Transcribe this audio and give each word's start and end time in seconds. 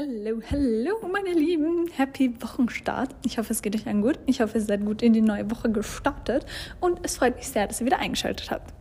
Hallo, 0.00 0.40
hallo, 0.52 1.08
meine 1.12 1.32
Lieben. 1.36 1.90
Happy 1.96 2.32
Wochenstart. 2.40 3.16
Ich 3.24 3.36
hoffe, 3.36 3.52
es 3.52 3.62
geht 3.62 3.74
euch 3.74 3.84
allen 3.88 4.00
gut. 4.00 4.16
Ich 4.26 4.40
hoffe, 4.40 4.58
ihr 4.58 4.64
seid 4.64 4.84
gut 4.84 5.02
in 5.02 5.12
die 5.12 5.20
neue 5.20 5.50
Woche 5.50 5.72
gestartet. 5.72 6.46
Und 6.78 7.00
es 7.02 7.16
freut 7.16 7.34
mich 7.34 7.48
sehr, 7.48 7.66
dass 7.66 7.80
ihr 7.80 7.86
wieder 7.86 7.98
eingeschaltet 7.98 8.48
habt. 8.52 8.72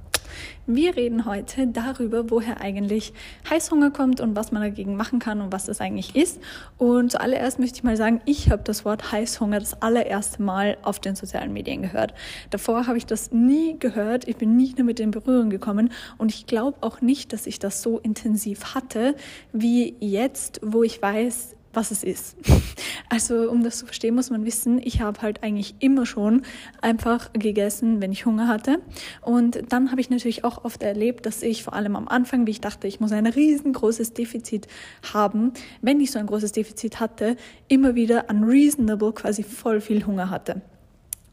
Wir 0.66 0.96
reden 0.96 1.26
heute 1.26 1.68
darüber, 1.68 2.30
woher 2.30 2.62
eigentlich 2.62 3.14
Heißhunger 3.50 3.92
kommt 3.92 4.22
und 4.22 4.36
was 4.36 4.52
man 4.52 4.62
dagegen 4.62 4.96
machen 4.96 5.20
kann 5.20 5.42
und 5.42 5.52
was 5.52 5.66
das 5.66 5.82
eigentlich 5.82 6.16
ist. 6.16 6.40
Und 6.78 7.12
zuallererst 7.12 7.60
möchte 7.60 7.78
ich 7.78 7.84
mal 7.84 7.98
sagen, 7.98 8.22
ich 8.26 8.50
habe 8.50 8.64
das 8.64 8.86
Wort 8.86 9.12
Heißhunger 9.12 9.60
das 9.60 9.82
allererste 9.82 10.42
Mal 10.42 10.78
auf 10.84 11.00
den 11.00 11.16
sozialen 11.16 11.54
Medien 11.54 11.82
gehört. 11.82 12.14
Davor 12.50 12.88
habe 12.88 12.98
ich 12.98 13.06
das 13.06 13.32
nie 13.32 13.78
gehört. 13.80 14.28
Ich 14.28 14.38
bin 14.38 14.56
nie 14.56 14.74
damit 14.74 15.00
in 15.00 15.12
Berührung 15.12 15.50
gekommen 15.50 15.92
und 16.18 16.34
ich 16.34 16.46
glaube 16.46 16.78
auch 16.82 17.02
nicht, 17.02 17.34
dass 17.34 17.48
ich 17.48 17.60
das 17.60 17.82
so 17.82 18.00
intensiv 18.00 18.76
hatte 18.76 19.16
wie 19.54 19.96
jetzt, 20.00 20.60
wo 20.64 20.84
ich 20.84 21.02
weiß, 21.02 21.57
was 21.78 21.92
es 21.92 22.04
ist. 22.04 22.36
Also 23.10 23.50
um 23.50 23.64
das 23.64 23.78
zu 23.78 23.86
verstehen, 23.86 24.16
muss 24.16 24.32
man 24.32 24.44
wissen, 24.44 24.82
ich 24.84 25.00
habe 25.00 25.22
halt 25.22 25.42
eigentlich 25.42 25.76
immer 25.80 26.06
schon 26.06 26.42
einfach 26.82 27.32
gegessen, 27.32 28.02
wenn 28.02 28.12
ich 28.12 28.26
Hunger 28.26 28.50
hatte. 28.50 28.80
Und 29.22 29.72
dann 29.72 29.92
habe 29.92 30.02
ich 30.02 30.10
natürlich 30.10 30.44
auch 30.44 30.66
oft 30.66 30.84
erlebt, 30.84 31.26
dass 31.26 31.42
ich 31.42 31.64
vor 31.64 31.72
allem 31.72 31.96
am 31.96 32.10
Anfang, 32.10 32.46
wie 32.48 32.52
ich 32.52 32.60
dachte, 32.60 32.86
ich 32.86 33.00
muss 33.00 33.14
ein 33.14 33.26
riesengroßes 33.26 34.14
Defizit 34.14 34.68
haben, 35.14 35.54
wenn 35.82 36.02
ich 36.02 36.12
so 36.12 36.20
ein 36.20 36.26
großes 36.26 36.52
Defizit 36.52 37.00
hatte, 37.00 37.38
immer 37.70 37.96
wieder 37.96 38.26
unreasonable 38.30 39.14
quasi 39.14 39.44
voll 39.44 39.80
viel 39.80 40.06
Hunger 40.06 40.30
hatte. 40.30 40.62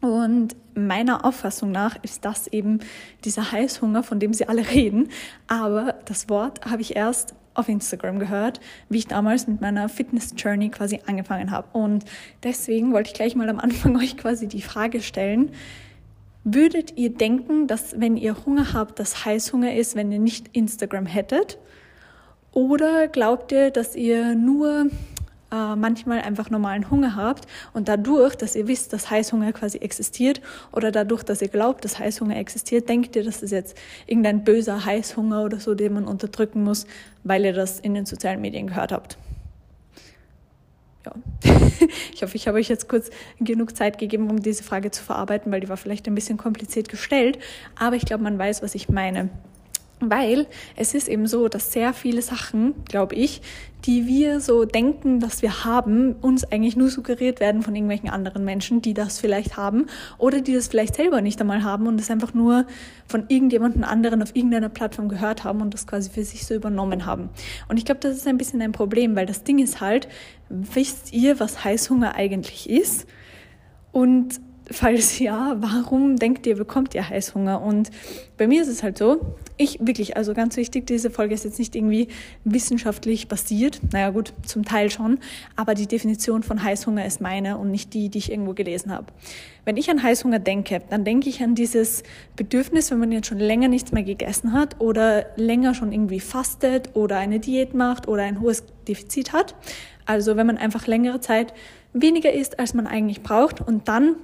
Und 0.00 0.54
meiner 0.74 1.24
Auffassung 1.24 1.72
nach 1.72 1.96
ist 2.02 2.24
das 2.24 2.46
eben 2.46 2.80
dieser 3.24 3.50
Heißhunger, 3.50 4.04
von 4.04 4.20
dem 4.20 4.32
sie 4.32 4.46
alle 4.46 4.68
reden. 4.70 5.08
Aber 5.48 5.96
das 6.04 6.28
Wort 6.28 6.66
habe 6.66 6.82
ich 6.82 6.94
erst 6.94 7.34
auf 7.54 7.68
Instagram 7.68 8.18
gehört, 8.18 8.60
wie 8.88 8.98
ich 8.98 9.06
damals 9.06 9.46
mit 9.46 9.60
meiner 9.60 9.88
Fitness 9.88 10.34
Journey 10.36 10.68
quasi 10.68 11.00
angefangen 11.06 11.50
habe. 11.50 11.68
Und 11.72 12.04
deswegen 12.42 12.92
wollte 12.92 13.08
ich 13.10 13.14
gleich 13.14 13.34
mal 13.34 13.48
am 13.48 13.60
Anfang 13.60 13.97
euch 14.00 14.16
quasi 14.16 14.48
die 14.48 14.62
Frage 14.62 15.00
stellen, 15.00 15.50
würdet 16.44 16.97
ihr 16.97 17.10
denken, 17.10 17.66
dass 17.66 17.98
wenn 17.98 18.16
ihr 18.16 18.44
Hunger 18.44 18.75
habt, 18.75 18.98
das 18.98 19.25
Heißhunger 19.25 19.75
ist, 19.75 19.97
wenn 19.97 20.12
ihr 20.12 20.19
nicht 20.19 20.48
Instagram 20.52 21.06
hättet? 21.06 21.58
Oder 22.52 23.08
glaubt 23.08 23.50
ihr, 23.50 23.70
dass 23.70 23.97
ihr 23.97 24.34
nur 24.34 24.86
äh, 25.55 25.77
manchmal 25.77 26.20
einfach 26.20 26.50
normalen 26.50 26.91
Hunger 26.91 27.14
habt 27.14 27.47
und 27.72 27.88
dadurch, 27.88 28.34
dass 28.34 28.56
ihr 28.56 28.66
wisst, 28.66 28.92
dass 28.92 29.08
Heißhunger 29.08 29.52
quasi 29.52 29.78
existiert 29.78 30.41
oder 30.72 30.91
dadurch, 30.91 31.22
dass 31.22 31.42
ihr 31.42 31.48
glaubt, 31.48 31.84
dass 31.84 32.00
Heißhunger 32.00 32.36
existiert, 32.36 32.88
denkt 32.88 33.14
ihr, 33.14 33.22
dass 33.22 33.41
das 33.41 33.52
jetzt 33.52 33.78
irgendein 34.06 34.42
böser 34.42 34.84
Heißhunger 34.84 35.44
oder 35.44 35.60
so, 35.60 35.75
den 35.75 35.94
man 35.94 36.06
unterdrücken 36.06 36.64
muss, 36.64 36.86
weil 37.22 37.44
ihr 37.44 37.52
das 37.52 37.78
in 37.78 37.94
den 37.94 38.05
sozialen 38.05 38.41
Medien 38.41 38.66
gehört 38.66 38.91
habt. 38.91 39.16
Ja, 41.06 41.12
ich 42.12 42.22
hoffe, 42.22 42.34
ich 42.34 42.48
habe 42.48 42.58
euch 42.58 42.69
jetzt 42.69 42.88
kurz 42.88 43.10
genug 43.38 43.77
Zeit 43.77 43.98
gegeben, 43.98 44.30
um 44.30 44.42
diese 44.42 44.64
Frage 44.64 44.91
zu 44.91 45.05
verarbeiten, 45.05 45.52
weil 45.52 45.60
die 45.60 45.69
war 45.69 45.77
vielleicht 45.77 46.08
ein 46.08 46.16
bisschen 46.16 46.36
kompliziert 46.36 46.88
gestellt, 46.88 47.38
aber 47.78 47.94
ich 47.94 48.05
glaube, 48.05 48.25
man 48.25 48.38
weiß, 48.38 48.62
was 48.62 48.75
ich 48.75 48.88
meine. 48.88 49.28
Weil 50.10 50.47
es 50.77 50.94
ist 50.94 51.08
eben 51.08 51.27
so, 51.27 51.48
dass 51.48 51.72
sehr 51.72 51.92
viele 51.92 52.22
Sachen, 52.22 52.74
glaube 52.86 53.14
ich, 53.14 53.42
die 53.84 54.06
wir 54.06 54.41
so 54.41 54.64
denken, 54.64 55.20
dass 55.20 55.42
wir 55.42 55.64
haben, 55.64 56.14
uns 56.14 56.44
eigentlich 56.44 56.77
nur 56.77 56.88
suggeriert 56.88 57.41
werden 57.41 57.62
von 57.62 57.74
irgendwelchen 57.74 58.08
anderen 58.08 58.44
Menschen, 58.44 58.80
die 58.80 58.94
das 58.94 59.19
vielleicht 59.19 59.56
haben 59.56 59.86
oder 60.16 60.41
die 60.41 60.55
das 60.55 60.69
vielleicht 60.69 60.94
selber 60.94 61.20
nicht 61.20 61.41
einmal 61.41 61.62
haben 61.64 61.86
und 61.86 62.00
es 62.00 62.10
einfach 62.10 62.32
nur 62.32 62.66
von 63.06 63.25
irgendjemandem 63.28 63.84
anderen 63.84 64.22
auf 64.22 64.34
irgendeiner 64.34 64.70
Plattform 64.70 65.08
gehört 65.08 65.44
haben 65.44 65.60
und 65.60 65.75
das 65.75 65.86
quasi 65.86 66.10
für 66.10 66.25
sich 66.25 66.47
so 66.47 66.55
übernommen 66.55 67.05
haben. 67.05 67.28
Und 67.69 67.77
ich 67.77 67.84
glaube, 67.84 68.00
das 68.00 68.16
ist 68.16 68.27
ein 68.27 68.38
bisschen 68.38 68.62
ein 68.62 68.72
Problem, 68.72 69.16
weil 69.16 69.27
das 69.27 69.44
Ding 69.44 69.58
ist 69.58 69.82
halt, 69.82 70.08
wisst 70.48 71.12
ihr, 71.12 71.38
was 71.38 71.64
Heißhunger 71.64 72.14
eigentlich 72.14 72.70
ist? 72.70 73.06
Und 73.92 74.41
falls 74.70 75.18
ja, 75.18 75.56
warum 75.58 76.16
denkt 76.16 76.46
ihr, 76.46 76.56
bekommt 76.56 76.94
ihr 76.94 77.08
Heißhunger? 77.08 77.60
Und 77.60 77.91
bei 78.36 78.47
mir 78.47 78.62
ist 78.62 78.69
es 78.69 78.82
halt 78.82 78.98
so, 78.98 79.36
ich 79.56 79.78
wirklich, 79.80 80.16
also 80.16 80.34
ganz 80.34 80.56
wichtig, 80.56 80.86
diese 80.86 81.10
Folge 81.10 81.34
ist 81.34 81.44
jetzt 81.44 81.58
nicht 81.58 81.76
irgendwie 81.76 82.08
wissenschaftlich 82.44 83.28
basiert. 83.28 83.80
Naja, 83.92 84.10
gut, 84.10 84.32
zum 84.44 84.64
Teil 84.64 84.91
schon. 84.91 85.19
Aber 85.54 85.74
die 85.74 85.86
Definition 85.86 86.42
von 86.42 86.62
Heißhunger 86.62 87.04
ist 87.04 87.20
meine 87.20 87.58
und 87.58 87.70
nicht 87.70 87.94
die, 87.94 88.08
die 88.08 88.19
ich 88.19 88.30
irgendwo 88.30 88.54
gelesen 88.54 88.91
habe. 88.91 89.06
Wenn 89.64 89.76
ich 89.76 89.91
an 89.91 90.03
Heißhunger 90.03 90.38
denke, 90.38 90.82
dann 90.91 91.04
denke 91.04 91.28
ich 91.28 91.42
an 91.42 91.54
dieses 91.54 92.03
Bedürfnis, 92.36 92.91
wenn 92.91 92.98
man 92.98 93.12
jetzt 93.12 93.28
schon 93.28 93.38
länger 93.38 93.69
nichts 93.69 93.92
mehr 93.92 94.03
gegessen 94.03 94.53
hat 94.53 94.80
oder 94.80 95.26
länger 95.36 95.74
schon 95.74 95.92
irgendwie 95.92 96.20
fastet 96.20 96.91
oder 96.94 97.19
eine 97.19 97.38
Diät 97.38 97.74
macht 97.74 98.08
oder 98.08 98.22
ein 98.22 98.41
hohes 98.41 98.64
Defizit 98.88 99.32
hat. 99.32 99.54
Also 100.06 100.36
wenn 100.36 100.47
man 100.47 100.58
einfach 100.58 100.86
längere 100.86 101.20
Zeit 101.20 101.54
weniger 101.92 102.32
isst, 102.32 102.58
als 102.58 102.74
man 102.74 102.86
eigentlich 102.86 103.22
braucht 103.22 103.60
und 103.60 103.88
dann 103.88 104.16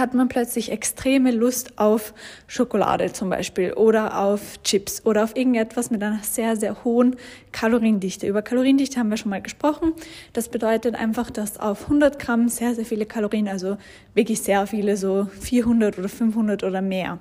hat 0.00 0.14
man 0.14 0.28
plötzlich 0.28 0.72
extreme 0.72 1.30
Lust 1.30 1.78
auf 1.78 2.14
Schokolade 2.46 3.12
zum 3.12 3.30
Beispiel 3.30 3.74
oder 3.74 4.18
auf 4.18 4.60
Chips 4.64 5.04
oder 5.04 5.22
auf 5.22 5.36
irgendetwas 5.36 5.90
mit 5.90 6.02
einer 6.02 6.20
sehr, 6.22 6.56
sehr 6.56 6.82
hohen 6.82 7.16
Kaloriendichte. 7.52 8.26
Über 8.26 8.42
Kaloriendichte 8.42 8.98
haben 8.98 9.10
wir 9.10 9.16
schon 9.16 9.30
mal 9.30 9.42
gesprochen. 9.42 9.92
Das 10.32 10.48
bedeutet 10.48 10.96
einfach, 10.96 11.30
dass 11.30 11.60
auf 11.60 11.84
100 11.84 12.18
Gramm 12.18 12.48
sehr, 12.48 12.74
sehr 12.74 12.84
viele 12.84 13.06
Kalorien, 13.06 13.46
also 13.46 13.76
wirklich 14.14 14.40
sehr 14.40 14.66
viele, 14.66 14.96
so 14.96 15.28
400 15.40 15.98
oder 15.98 16.08
500 16.08 16.64
oder 16.64 16.82
mehr 16.82 17.18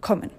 kommen. 0.00 0.30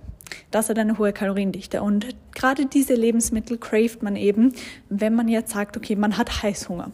Das 0.51 0.69
hat 0.69 0.79
eine 0.79 0.97
hohe 0.97 1.13
Kaloriendichte. 1.13 1.81
Und 1.81 2.07
gerade 2.33 2.65
diese 2.65 2.95
Lebensmittel 2.95 3.57
craved 3.57 4.03
man 4.03 4.15
eben, 4.15 4.53
wenn 4.89 5.13
man 5.13 5.27
jetzt 5.27 5.53
sagt, 5.53 5.77
okay, 5.77 5.95
man 5.95 6.17
hat 6.17 6.43
Heißhunger. 6.43 6.91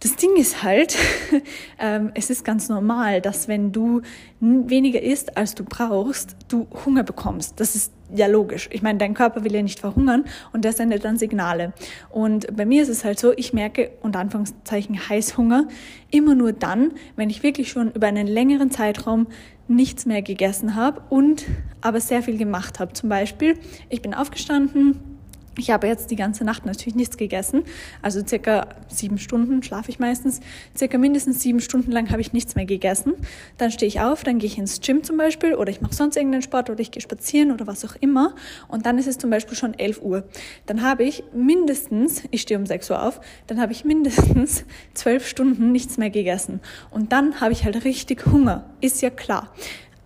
Das 0.00 0.14
Ding 0.16 0.36
ist 0.36 0.62
halt, 0.62 0.96
ähm, 1.78 2.10
es 2.14 2.28
ist 2.28 2.44
ganz 2.44 2.68
normal, 2.68 3.22
dass 3.22 3.48
wenn 3.48 3.72
du 3.72 4.02
weniger 4.40 5.00
isst, 5.00 5.38
als 5.38 5.54
du 5.54 5.64
brauchst, 5.64 6.36
du 6.48 6.66
Hunger 6.84 7.02
bekommst. 7.02 7.58
Das 7.58 7.74
ist 7.74 7.92
ja 8.14 8.26
logisch. 8.26 8.68
Ich 8.72 8.82
meine, 8.82 8.98
dein 8.98 9.14
Körper 9.14 9.42
will 9.42 9.54
ja 9.54 9.62
nicht 9.62 9.80
verhungern 9.80 10.26
und 10.52 10.64
der 10.66 10.74
sendet 10.74 11.04
dann 11.04 11.16
Signale. 11.16 11.72
Und 12.10 12.54
bei 12.54 12.66
mir 12.66 12.82
ist 12.82 12.90
es 12.90 13.04
halt 13.04 13.18
so, 13.18 13.32
ich 13.36 13.54
merke 13.54 13.90
unter 14.02 14.18
Anführungszeichen 14.18 15.08
Heißhunger 15.08 15.66
immer 16.10 16.34
nur 16.34 16.52
dann, 16.52 16.92
wenn 17.16 17.30
ich 17.30 17.42
wirklich 17.42 17.70
schon 17.70 17.90
über 17.92 18.06
einen 18.06 18.26
längeren 18.26 18.70
Zeitraum 18.70 19.26
nichts 19.66 20.04
mehr 20.04 20.20
gegessen 20.20 20.76
habe 20.76 21.02
und 21.08 21.46
aber 21.80 22.00
sehr 22.00 22.22
viel 22.22 22.36
gemacht 22.36 22.80
habe. 22.80 22.92
Zum 22.92 23.08
Beispiel, 23.08 23.58
ich 23.88 24.02
bin 24.02 24.12
aufgestanden, 24.12 25.15
ich 25.58 25.70
habe 25.70 25.86
jetzt 25.86 26.10
die 26.10 26.16
ganze 26.16 26.44
Nacht 26.44 26.66
natürlich 26.66 26.94
nichts 26.94 27.16
gegessen. 27.16 27.62
Also 28.02 28.26
circa 28.26 28.68
sieben 28.88 29.18
Stunden 29.18 29.62
schlafe 29.62 29.90
ich 29.90 29.98
meistens. 29.98 30.40
Circa 30.76 30.98
mindestens 30.98 31.40
sieben 31.40 31.60
Stunden 31.60 31.92
lang 31.92 32.10
habe 32.10 32.20
ich 32.20 32.32
nichts 32.32 32.54
mehr 32.54 32.66
gegessen. 32.66 33.14
Dann 33.58 33.70
stehe 33.70 33.88
ich 33.88 34.00
auf, 34.00 34.22
dann 34.22 34.38
gehe 34.38 34.48
ich 34.48 34.58
ins 34.58 34.80
Gym 34.80 35.02
zum 35.02 35.16
Beispiel 35.16 35.54
oder 35.54 35.70
ich 35.70 35.80
mache 35.80 35.94
sonst 35.94 36.16
irgendeinen 36.16 36.42
Sport 36.42 36.70
oder 36.70 36.80
ich 36.80 36.90
gehe 36.90 37.02
spazieren 37.02 37.52
oder 37.52 37.66
was 37.66 37.84
auch 37.84 37.96
immer. 38.00 38.34
Und 38.68 38.86
dann 38.86 38.98
ist 38.98 39.06
es 39.06 39.18
zum 39.18 39.30
Beispiel 39.30 39.56
schon 39.56 39.74
11 39.74 40.02
Uhr. 40.02 40.24
Dann 40.66 40.82
habe 40.82 41.04
ich 41.04 41.24
mindestens, 41.32 42.22
ich 42.30 42.42
stehe 42.42 42.58
um 42.58 42.66
6 42.66 42.90
Uhr 42.90 43.02
auf, 43.02 43.20
dann 43.46 43.60
habe 43.60 43.72
ich 43.72 43.84
mindestens 43.84 44.64
zwölf 44.94 45.26
Stunden 45.26 45.72
nichts 45.72 45.98
mehr 45.98 46.10
gegessen. 46.10 46.60
Und 46.90 47.12
dann 47.12 47.40
habe 47.40 47.52
ich 47.52 47.64
halt 47.64 47.84
richtig 47.84 48.26
Hunger. 48.26 48.70
Ist 48.80 49.02
ja 49.02 49.10
klar. 49.10 49.52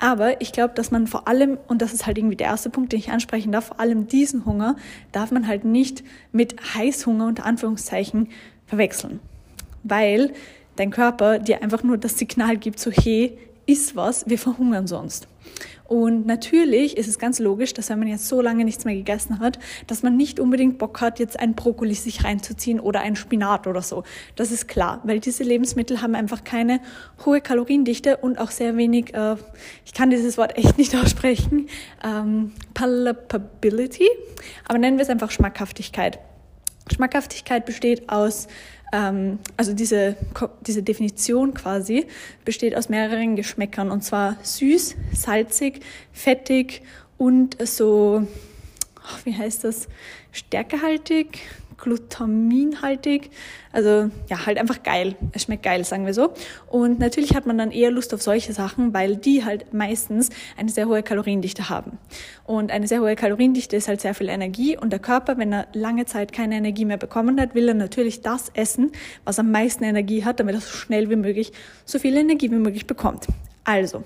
Aber 0.02 0.40
ich 0.40 0.52
glaube, 0.52 0.72
dass 0.74 0.90
man 0.90 1.06
vor 1.06 1.28
allem, 1.28 1.58
und 1.68 1.82
das 1.82 1.92
ist 1.92 2.06
halt 2.06 2.16
irgendwie 2.16 2.36
der 2.36 2.46
erste 2.46 2.70
Punkt, 2.70 2.92
den 2.92 2.98
ich 2.98 3.10
ansprechen 3.10 3.52
darf, 3.52 3.66
vor 3.66 3.80
allem 3.80 4.06
diesen 4.06 4.46
Hunger 4.46 4.76
darf 5.12 5.30
man 5.30 5.46
halt 5.46 5.64
nicht 5.64 6.02
mit 6.32 6.56
Heißhunger 6.74 7.26
unter 7.26 7.44
Anführungszeichen 7.44 8.30
verwechseln. 8.66 9.20
Weil 9.82 10.32
dein 10.76 10.90
Körper 10.90 11.38
dir 11.38 11.62
einfach 11.62 11.82
nur 11.82 11.98
das 11.98 12.16
Signal 12.18 12.56
gibt, 12.56 12.80
so 12.80 12.90
hey, 12.90 13.36
iss 13.66 13.94
was, 13.94 14.26
wir 14.26 14.38
verhungern 14.38 14.86
sonst. 14.86 15.28
Und 15.90 16.24
natürlich 16.24 16.96
ist 16.96 17.08
es 17.08 17.18
ganz 17.18 17.40
logisch, 17.40 17.74
dass 17.74 17.90
wenn 17.90 17.98
man 17.98 18.06
jetzt 18.06 18.28
so 18.28 18.40
lange 18.40 18.64
nichts 18.64 18.84
mehr 18.84 18.94
gegessen 18.94 19.40
hat, 19.40 19.58
dass 19.88 20.04
man 20.04 20.16
nicht 20.16 20.38
unbedingt 20.38 20.78
Bock 20.78 21.00
hat, 21.00 21.18
jetzt 21.18 21.40
ein 21.40 21.56
Brokkoli 21.56 21.94
sich 21.94 22.22
reinzuziehen 22.22 22.78
oder 22.78 23.00
ein 23.00 23.16
Spinat 23.16 23.66
oder 23.66 23.82
so. 23.82 24.04
Das 24.36 24.52
ist 24.52 24.68
klar, 24.68 25.00
weil 25.02 25.18
diese 25.18 25.42
Lebensmittel 25.42 26.00
haben 26.00 26.14
einfach 26.14 26.44
keine 26.44 26.78
hohe 27.26 27.40
Kaloriendichte 27.40 28.18
und 28.18 28.38
auch 28.38 28.52
sehr 28.52 28.76
wenig, 28.76 29.14
äh, 29.14 29.34
ich 29.84 29.92
kann 29.92 30.10
dieses 30.10 30.38
Wort 30.38 30.56
echt 30.56 30.78
nicht 30.78 30.94
aussprechen, 31.02 31.68
ähm, 32.04 32.52
Palatability, 32.72 34.08
aber 34.68 34.78
nennen 34.78 34.96
wir 34.96 35.02
es 35.02 35.10
einfach 35.10 35.32
Schmackhaftigkeit. 35.32 36.20
Schmackhaftigkeit 36.92 37.66
besteht 37.66 38.08
aus 38.08 38.46
also 38.92 39.72
diese, 39.72 40.16
diese 40.66 40.82
Definition 40.82 41.54
quasi 41.54 42.06
besteht 42.44 42.76
aus 42.76 42.88
mehreren 42.88 43.36
Geschmäckern 43.36 43.90
und 43.90 44.02
zwar 44.02 44.36
süß, 44.42 44.96
salzig, 45.14 45.80
fettig 46.12 46.82
und 47.16 47.56
so, 47.66 48.26
wie 49.24 49.34
heißt 49.34 49.64
das, 49.64 49.88
stärkehaltig, 50.32 51.38
glutaminhaltig. 51.80 53.30
Also 53.72 54.10
ja, 54.28 54.46
halt 54.46 54.58
einfach 54.58 54.82
geil. 54.82 55.16
Es 55.32 55.42
schmeckt 55.42 55.62
geil, 55.62 55.84
sagen 55.84 56.06
wir 56.06 56.14
so. 56.14 56.32
Und 56.68 56.98
natürlich 56.98 57.34
hat 57.34 57.46
man 57.46 57.58
dann 57.58 57.70
eher 57.70 57.90
Lust 57.90 58.14
auf 58.14 58.22
solche 58.22 58.52
Sachen, 58.52 58.94
weil 58.94 59.16
die 59.16 59.44
halt 59.44 59.72
meistens 59.72 60.30
eine 60.56 60.70
sehr 60.70 60.86
hohe 60.86 61.02
Kaloriendichte 61.02 61.68
haben. 61.68 61.98
Und 62.44 62.70
eine 62.70 62.86
sehr 62.86 63.00
hohe 63.00 63.16
Kaloriendichte 63.16 63.76
ist 63.76 63.88
halt 63.88 64.00
sehr 64.00 64.14
viel 64.14 64.28
Energie 64.28 64.76
und 64.76 64.90
der 64.90 64.98
Körper, 64.98 65.38
wenn 65.38 65.52
er 65.52 65.66
lange 65.72 66.06
Zeit 66.06 66.32
keine 66.32 66.56
Energie 66.56 66.84
mehr 66.84 66.96
bekommen 66.96 67.40
hat, 67.40 67.54
will 67.54 67.68
er 67.68 67.74
natürlich 67.74 68.20
das 68.22 68.50
essen, 68.54 68.92
was 69.24 69.38
am 69.38 69.50
meisten 69.50 69.84
Energie 69.84 70.24
hat, 70.24 70.40
damit 70.40 70.54
er 70.54 70.60
so 70.60 70.76
schnell 70.76 71.10
wie 71.10 71.16
möglich 71.16 71.52
so 71.84 71.98
viel 71.98 72.16
Energie 72.16 72.50
wie 72.50 72.56
möglich 72.56 72.86
bekommt. 72.86 73.26
Also, 73.64 74.04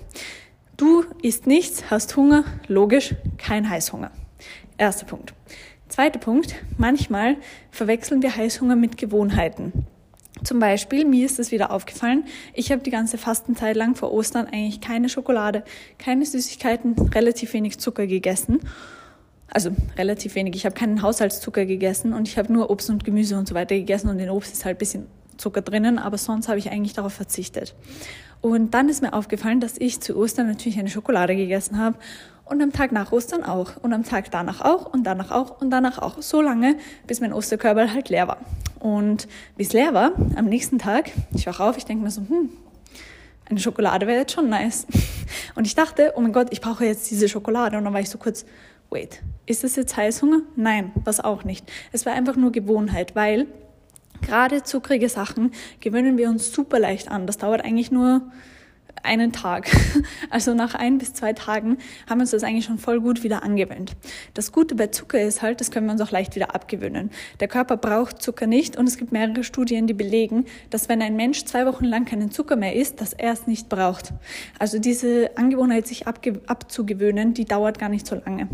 du 0.77 1.05
isst 1.21 1.47
nichts, 1.47 1.89
hast 1.89 2.15
Hunger, 2.15 2.43
logisch, 2.67 3.15
kein 3.37 3.69
Heißhunger. 3.69 4.11
Erster 4.77 5.05
Punkt. 5.05 5.33
Zweiter 5.95 6.19
Punkt, 6.19 6.55
manchmal 6.77 7.37
verwechseln 7.71 8.21
wir 8.21 8.35
Heißhunger 8.35 8.75
mit 8.75 8.97
Gewohnheiten. 8.97 9.71
Zum 10.43 10.59
Beispiel, 10.59 11.05
mir 11.05 11.25
ist 11.25 11.39
das 11.39 11.51
wieder 11.51 11.71
aufgefallen, 11.71 12.25
ich 12.53 12.73
habe 12.73 12.81
die 12.81 12.89
ganze 12.89 13.17
Fastenzeit 13.17 13.77
lang 13.77 13.95
vor 13.95 14.11
Ostern 14.11 14.45
eigentlich 14.45 14.81
keine 14.81 15.07
Schokolade, 15.07 15.63
keine 15.97 16.25
Süßigkeiten, 16.25 16.95
relativ 17.15 17.53
wenig 17.53 17.79
Zucker 17.79 18.07
gegessen. 18.07 18.59
Also 19.49 19.69
relativ 19.97 20.35
wenig. 20.35 20.57
Ich 20.57 20.65
habe 20.65 20.75
keinen 20.75 21.01
Haushaltszucker 21.01 21.65
gegessen 21.65 22.11
und 22.11 22.27
ich 22.27 22.37
habe 22.37 22.51
nur 22.51 22.69
Obst 22.69 22.89
und 22.89 23.05
Gemüse 23.05 23.37
und 23.37 23.47
so 23.47 23.55
weiter 23.55 23.75
gegessen 23.75 24.09
und 24.09 24.19
in 24.19 24.29
Obst 24.29 24.51
ist 24.51 24.65
halt 24.65 24.75
ein 24.75 24.79
bisschen 24.79 25.07
Zucker 25.37 25.61
drinnen, 25.61 25.97
aber 25.97 26.17
sonst 26.17 26.49
habe 26.49 26.59
ich 26.59 26.71
eigentlich 26.71 26.91
darauf 26.91 27.13
verzichtet. 27.13 27.73
Und 28.41 28.73
dann 28.73 28.89
ist 28.89 29.01
mir 29.01 29.13
aufgefallen, 29.13 29.61
dass 29.61 29.77
ich 29.77 30.01
zu 30.01 30.17
Ostern 30.17 30.47
natürlich 30.47 30.77
eine 30.77 30.89
Schokolade 30.89 31.37
gegessen 31.37 31.79
habe 31.79 31.97
und 32.45 32.61
am 32.61 32.71
Tag 32.71 32.91
nach 32.91 33.11
Ostern 33.11 33.43
auch 33.43 33.71
und 33.81 33.91
am 33.91 34.03
Tag 34.03 34.31
danach 34.31 34.61
auch 34.61 34.91
und 34.93 35.03
danach 35.03 35.31
auch 35.31 35.59
und 35.61 35.71
danach 35.71 35.97
auch. 35.97 36.21
So 36.21 36.41
lange, 36.41 36.77
bis 37.07 37.19
mein 37.19 37.33
Osterkörper 37.33 37.91
halt 37.91 38.09
leer 38.09 38.27
war. 38.27 38.37
Und 38.79 39.27
es 39.57 39.73
leer 39.73 39.93
war, 39.93 40.11
am 40.35 40.45
nächsten 40.45 40.77
Tag, 40.77 41.11
ich 41.33 41.47
wach 41.47 41.59
auf, 41.59 41.77
ich 41.77 41.85
denke 41.85 42.03
mir 42.03 42.11
so, 42.11 42.21
hm, 42.21 42.49
eine 43.49 43.59
Schokolade 43.59 44.07
wäre 44.07 44.19
jetzt 44.19 44.33
schon 44.33 44.49
nice. 44.49 44.85
Und 45.55 45.65
ich 45.65 45.75
dachte, 45.75 46.13
oh 46.15 46.21
mein 46.21 46.33
Gott, 46.33 46.47
ich 46.51 46.61
brauche 46.61 46.85
jetzt 46.85 47.09
diese 47.09 47.29
Schokolade. 47.29 47.77
Und 47.77 47.85
dann 47.85 47.93
war 47.93 48.01
ich 48.01 48.09
so 48.09 48.17
kurz, 48.17 48.45
wait, 48.89 49.21
ist 49.45 49.63
das 49.63 49.75
jetzt 49.75 49.97
Heißhunger? 49.97 50.41
Nein, 50.55 50.91
was 51.03 51.19
auch 51.19 51.43
nicht. 51.43 51.71
Es 51.91 52.05
war 52.05 52.13
einfach 52.13 52.35
nur 52.35 52.51
Gewohnheit, 52.51 53.15
weil 53.15 53.47
gerade 54.21 54.63
zuckrige 54.63 55.09
Sachen 55.09 55.51
gewöhnen 55.79 56.17
wir 56.17 56.29
uns 56.29 56.51
super 56.51 56.79
leicht 56.79 57.09
an. 57.09 57.27
Das 57.27 57.37
dauert 57.37 57.63
eigentlich 57.63 57.91
nur 57.91 58.21
einen 59.03 59.31
Tag. 59.31 59.69
Also 60.29 60.53
nach 60.53 60.75
ein 60.75 60.97
bis 60.97 61.13
zwei 61.13 61.33
Tagen 61.33 61.77
haben 62.09 62.17
wir 62.17 62.23
uns 62.23 62.31
das 62.31 62.43
eigentlich 62.43 62.65
schon 62.65 62.77
voll 62.77 62.99
gut 62.99 63.23
wieder 63.23 63.43
angewöhnt. 63.43 63.95
Das 64.33 64.51
Gute 64.51 64.75
bei 64.75 64.87
Zucker 64.87 65.21
ist 65.21 65.41
halt, 65.41 65.61
das 65.61 65.71
können 65.71 65.85
wir 65.85 65.93
uns 65.93 66.01
auch 66.01 66.11
leicht 66.11 66.35
wieder 66.35 66.53
abgewöhnen. 66.53 67.11
Der 67.39 67.47
Körper 67.47 67.77
braucht 67.77 68.21
Zucker 68.21 68.47
nicht 68.47 68.75
und 68.75 68.87
es 68.87 68.97
gibt 68.97 69.11
mehrere 69.11 69.43
Studien, 69.43 69.87
die 69.87 69.93
belegen, 69.93 70.45
dass 70.71 70.89
wenn 70.89 71.01
ein 71.01 71.15
Mensch 71.15 71.45
zwei 71.45 71.65
Wochen 71.65 71.85
lang 71.85 72.05
keinen 72.05 72.31
Zucker 72.31 72.55
mehr 72.55 72.75
isst, 72.75 72.99
dass 73.01 73.13
er 73.13 73.33
es 73.33 73.47
nicht 73.47 73.69
braucht. 73.69 74.13
Also 74.59 74.79
diese 74.79 75.31
Angewohnheit, 75.37 75.87
sich 75.87 76.07
abzugewöhnen, 76.07 77.33
die 77.33 77.45
dauert 77.45 77.79
gar 77.79 77.89
nicht 77.89 78.07
so 78.07 78.15
lange. 78.15 78.47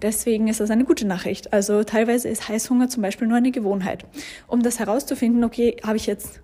Deswegen 0.00 0.48
ist 0.48 0.60
das 0.60 0.70
eine 0.70 0.84
gute 0.84 1.06
Nachricht. 1.06 1.52
Also 1.52 1.84
teilweise 1.84 2.28
ist 2.28 2.48
Heißhunger 2.48 2.88
zum 2.88 3.02
Beispiel 3.02 3.28
nur 3.28 3.36
eine 3.36 3.50
Gewohnheit. 3.50 4.06
Um 4.46 4.62
das 4.62 4.78
herauszufinden, 4.78 5.44
okay, 5.44 5.76
habe 5.84 5.96
ich 5.96 6.06
jetzt 6.06 6.40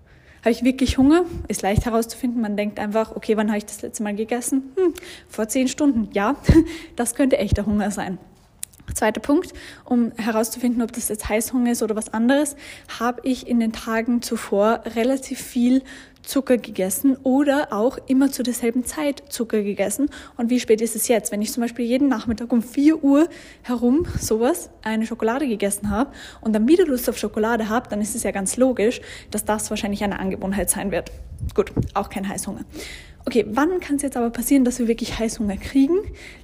habe 0.46 0.52
ich 0.52 0.62
wirklich 0.62 0.96
Hunger? 0.96 1.24
Ist 1.48 1.62
leicht 1.62 1.86
herauszufinden. 1.86 2.40
Man 2.40 2.56
denkt 2.56 2.78
einfach, 2.78 3.16
okay, 3.16 3.36
wann 3.36 3.48
habe 3.48 3.58
ich 3.58 3.66
das 3.66 3.82
letzte 3.82 4.04
Mal 4.04 4.14
gegessen? 4.14 4.72
Hm, 4.76 4.94
vor 5.28 5.48
zehn 5.48 5.66
Stunden. 5.66 6.08
Ja, 6.12 6.36
das 6.96 7.16
könnte 7.16 7.36
echter 7.38 7.66
Hunger 7.66 7.90
sein. 7.90 8.18
Zweiter 8.94 9.20
Punkt, 9.20 9.52
um 9.84 10.12
herauszufinden, 10.16 10.82
ob 10.82 10.92
das 10.92 11.08
jetzt 11.08 11.28
Heißhunger 11.28 11.72
ist 11.72 11.82
oder 11.82 11.96
was 11.96 12.12
anderes, 12.12 12.56
habe 12.98 13.20
ich 13.24 13.46
in 13.46 13.60
den 13.60 13.72
Tagen 13.72 14.22
zuvor 14.22 14.82
relativ 14.94 15.40
viel 15.40 15.82
Zucker 16.26 16.58
gegessen 16.58 17.16
oder 17.22 17.72
auch 17.72 17.98
immer 18.08 18.30
zu 18.30 18.42
derselben 18.42 18.84
Zeit 18.84 19.22
Zucker 19.28 19.62
gegessen. 19.62 20.10
Und 20.36 20.50
wie 20.50 20.60
spät 20.60 20.80
ist 20.80 20.96
es 20.96 21.08
jetzt? 21.08 21.32
Wenn 21.32 21.40
ich 21.40 21.52
zum 21.52 21.62
Beispiel 21.62 21.84
jeden 21.84 22.08
Nachmittag 22.08 22.52
um 22.52 22.62
4 22.62 23.02
Uhr 23.02 23.28
herum 23.62 24.06
sowas, 24.20 24.70
eine 24.82 25.06
Schokolade 25.06 25.46
gegessen 25.46 25.90
habe 25.90 26.10
und 26.40 26.52
dann 26.52 26.68
wieder 26.68 26.84
Lust 26.84 27.08
auf 27.08 27.16
Schokolade 27.16 27.68
habe, 27.68 27.88
dann 27.88 28.00
ist 28.00 28.14
es 28.14 28.24
ja 28.24 28.32
ganz 28.32 28.56
logisch, 28.56 29.00
dass 29.30 29.44
das 29.44 29.70
wahrscheinlich 29.70 30.02
eine 30.02 30.18
Angewohnheit 30.18 30.68
sein 30.68 30.90
wird. 30.90 31.12
Gut, 31.54 31.72
auch 31.94 32.10
kein 32.10 32.28
Heißhunger. 32.28 32.64
Okay, 33.28 33.44
wann 33.48 33.80
kann 33.80 33.96
es 33.96 34.02
jetzt 34.02 34.16
aber 34.16 34.30
passieren, 34.30 34.64
dass 34.64 34.78
wir 34.78 34.86
wirklich 34.86 35.18
Heißhunger 35.18 35.56
kriegen? 35.56 35.98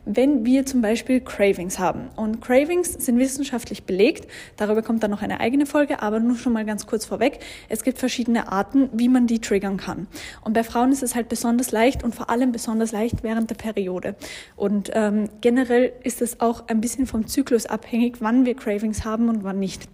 Wenn 0.05 0.45
wir 0.45 0.67
zum 0.67 0.83
Beispiel 0.83 1.21
Cravings 1.21 1.79
haben. 1.79 2.09
Und 2.17 2.41
Cravings 2.41 2.95
sind 2.95 3.21
wissenschaftlich 3.21 3.85
belegt. 3.85 4.27
Darüber 4.57 4.83
kommt 4.83 5.01
dann 5.05 5.13
noch 5.13 5.23
eine 5.23 5.39
eigene 5.39 5.65
Folge, 5.65 6.03
aber 6.03 6.19
nur 6.19 6.37
schon 6.37 6.53
mal 6.53 6.65
ganz 6.65 6.89
kurz 6.89 7.05
vorweg. 7.05 7.39
Es 7.69 7.85
gibt 7.85 7.99
verschiedene 7.99 8.51
Arten, 8.51 8.91
wie 8.93 9.09
man 9.09 9.29
die 9.29 9.39
triggern 9.39 9.77
kann. 9.77 10.09
Und 10.45 10.55
bei 10.55 10.65
Frauen 10.65 10.91
ist 10.91 11.05
es 11.05 11.15
halt 11.15 11.29
besonders 11.29 11.71
leicht 11.71 12.03
und 12.03 12.17
vor 12.17 12.31
allem 12.31 12.51
besonders 12.51 12.91
leicht 12.91 13.23
während 13.23 13.49
der 13.49 13.55
Periode. 13.55 14.17
Und 14.57 14.91
ähm, 14.93 15.29
generell 15.41 15.93
ist 16.03 16.21
es 16.21 16.41
auch 16.41 16.67
ein 16.67 16.81
bisschen 16.81 17.07
vom 17.07 17.29
Zyklus 17.29 17.67
abhängig, 17.67 18.17
wann 18.19 18.45
wir 18.45 18.57
Cravings 18.57 19.05
haben 19.05 19.29
und 19.29 19.45
wann 19.45 19.61
nicht. 19.61 19.89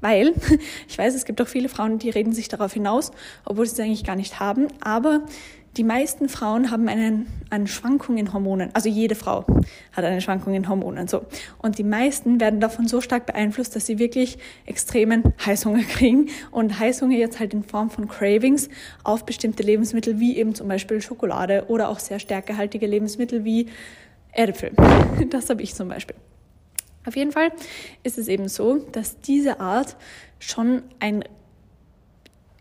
Weil, 0.00 0.34
ich 0.88 0.98
weiß, 0.98 1.14
es 1.14 1.24
gibt 1.24 1.40
auch 1.40 1.48
viele 1.48 1.68
Frauen, 1.68 1.98
die 1.98 2.10
reden 2.10 2.32
sich 2.32 2.48
darauf 2.48 2.72
hinaus, 2.72 3.12
obwohl 3.44 3.66
sie 3.66 3.72
es 3.72 3.80
eigentlich 3.80 4.04
gar 4.04 4.16
nicht 4.16 4.40
haben. 4.40 4.68
Aber 4.80 5.22
die 5.78 5.84
meisten 5.84 6.28
Frauen 6.28 6.72
haben 6.72 6.88
einen, 6.88 7.28
eine 7.50 7.68
Schwankung 7.68 8.18
in 8.18 8.32
Hormonen. 8.32 8.70
Also 8.74 8.88
jede 8.88 9.14
Frau 9.14 9.46
hat 9.92 10.04
eine 10.04 10.20
Schwankung 10.20 10.52
in 10.54 10.68
Hormonen. 10.68 11.06
So. 11.06 11.24
Und 11.58 11.78
die 11.78 11.84
meisten 11.84 12.40
werden 12.40 12.58
davon 12.58 12.88
so 12.88 13.00
stark 13.00 13.26
beeinflusst, 13.26 13.76
dass 13.76 13.86
sie 13.86 14.00
wirklich 14.00 14.38
extremen 14.66 15.22
Heißhunger 15.46 15.82
kriegen. 15.88 16.30
Und 16.50 16.80
Heißhunger 16.80 17.16
jetzt 17.16 17.38
halt 17.38 17.54
in 17.54 17.62
Form 17.62 17.90
von 17.90 18.08
Cravings 18.08 18.68
auf 19.04 19.24
bestimmte 19.24 19.62
Lebensmittel, 19.62 20.18
wie 20.18 20.36
eben 20.36 20.56
zum 20.56 20.66
Beispiel 20.66 21.00
Schokolade 21.00 21.66
oder 21.68 21.90
auch 21.90 22.00
sehr 22.00 22.18
stärkehaltige 22.18 22.86
Lebensmittel 22.86 23.44
wie 23.44 23.68
Erdäpfel. 24.32 24.72
Das 25.30 25.48
habe 25.48 25.62
ich 25.62 25.74
zum 25.74 25.88
Beispiel. 25.88 26.16
Auf 27.06 27.16
jeden 27.16 27.32
Fall 27.32 27.52
ist 28.02 28.18
es 28.18 28.26
eben 28.26 28.48
so, 28.48 28.78
dass 28.92 29.20
diese 29.20 29.60
Art 29.60 29.96
schon 30.40 30.82
ein 30.98 31.22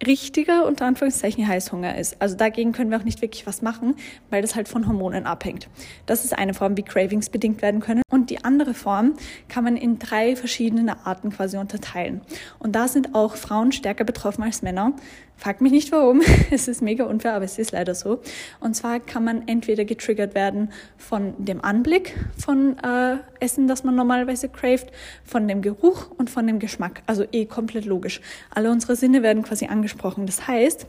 richtiger, 0.06 0.66
unter 0.66 0.86
Anführungszeichen, 0.86 1.48
Heißhunger 1.48 1.98
ist. 1.98 2.22
Also 2.22 2.36
dagegen 2.36 2.72
können 2.72 2.92
wir 2.92 2.98
auch 2.98 3.04
nicht 3.04 3.22
wirklich 3.22 3.48
was 3.48 3.62
machen, 3.62 3.96
weil 4.30 4.42
das 4.42 4.56
halt 4.56 4.68
von 4.68 4.88
Hormonen 4.88 5.26
abhängt. 5.26 5.70
Das 6.06 6.24
ist 6.24 6.38
eine 6.38 6.54
Form, 6.54 6.78
wie 6.78 6.84
Cravings 6.84 7.30
bedingt 7.30 7.62
werden 7.62 7.82
können. 7.82 8.04
Und 8.12 8.30
die 8.30 8.44
andere 8.44 8.74
Form 8.74 9.14
kann 9.48 9.64
man 9.64 9.76
in 9.76 10.00
drei 10.00 10.36
verschiedene 10.36 11.06
Arten 11.06 11.32
quasi 11.32 11.58
unterteilen. 11.58 12.22
Und 12.60 12.76
da 12.76 12.88
sind 12.88 13.16
auch 13.16 13.36
Frauen 13.36 13.72
stärker 13.72 14.04
betroffen 14.04 14.44
als 14.44 14.62
Männer. 14.62 14.94
Frag 15.38 15.62
mich 15.62 15.72
nicht 15.72 15.92
warum. 15.92 16.22
Es 16.52 16.68
ist 16.68 16.82
mega 16.82 17.06
unfair, 17.06 17.36
aber 17.36 17.46
es 17.46 17.60
ist 17.60 17.72
leider 17.72 17.94
so. 17.94 18.22
Und 18.60 18.76
zwar 18.76 19.00
kann 19.00 19.24
man 19.24 19.48
entweder 19.48 19.86
getriggert 19.86 20.34
werden 20.34 20.72
von 20.98 21.34
dem 21.38 21.64
Anblick 21.64 22.16
von 22.38 22.78
äh, 22.80 23.18
Essen, 23.40 23.68
das 23.68 23.84
man 23.84 23.96
normalerweise 23.96 24.50
craved, 24.50 24.92
von 25.24 25.48
dem 25.48 25.62
Geruch 25.62 26.10
und 26.18 26.30
von 26.30 26.48
dem 26.48 26.60
Geschmack. 26.60 27.04
Also 27.06 27.26
eh 27.32 27.46
komplett 27.46 27.86
logisch. 27.86 28.20
Alle 28.50 28.72
unsere 28.72 28.96
Sinne 28.96 29.22
werden 29.22 29.44
quasi 29.44 29.68
angesprochen. 29.68 30.26
Das 30.26 30.48
heißt, 30.48 30.88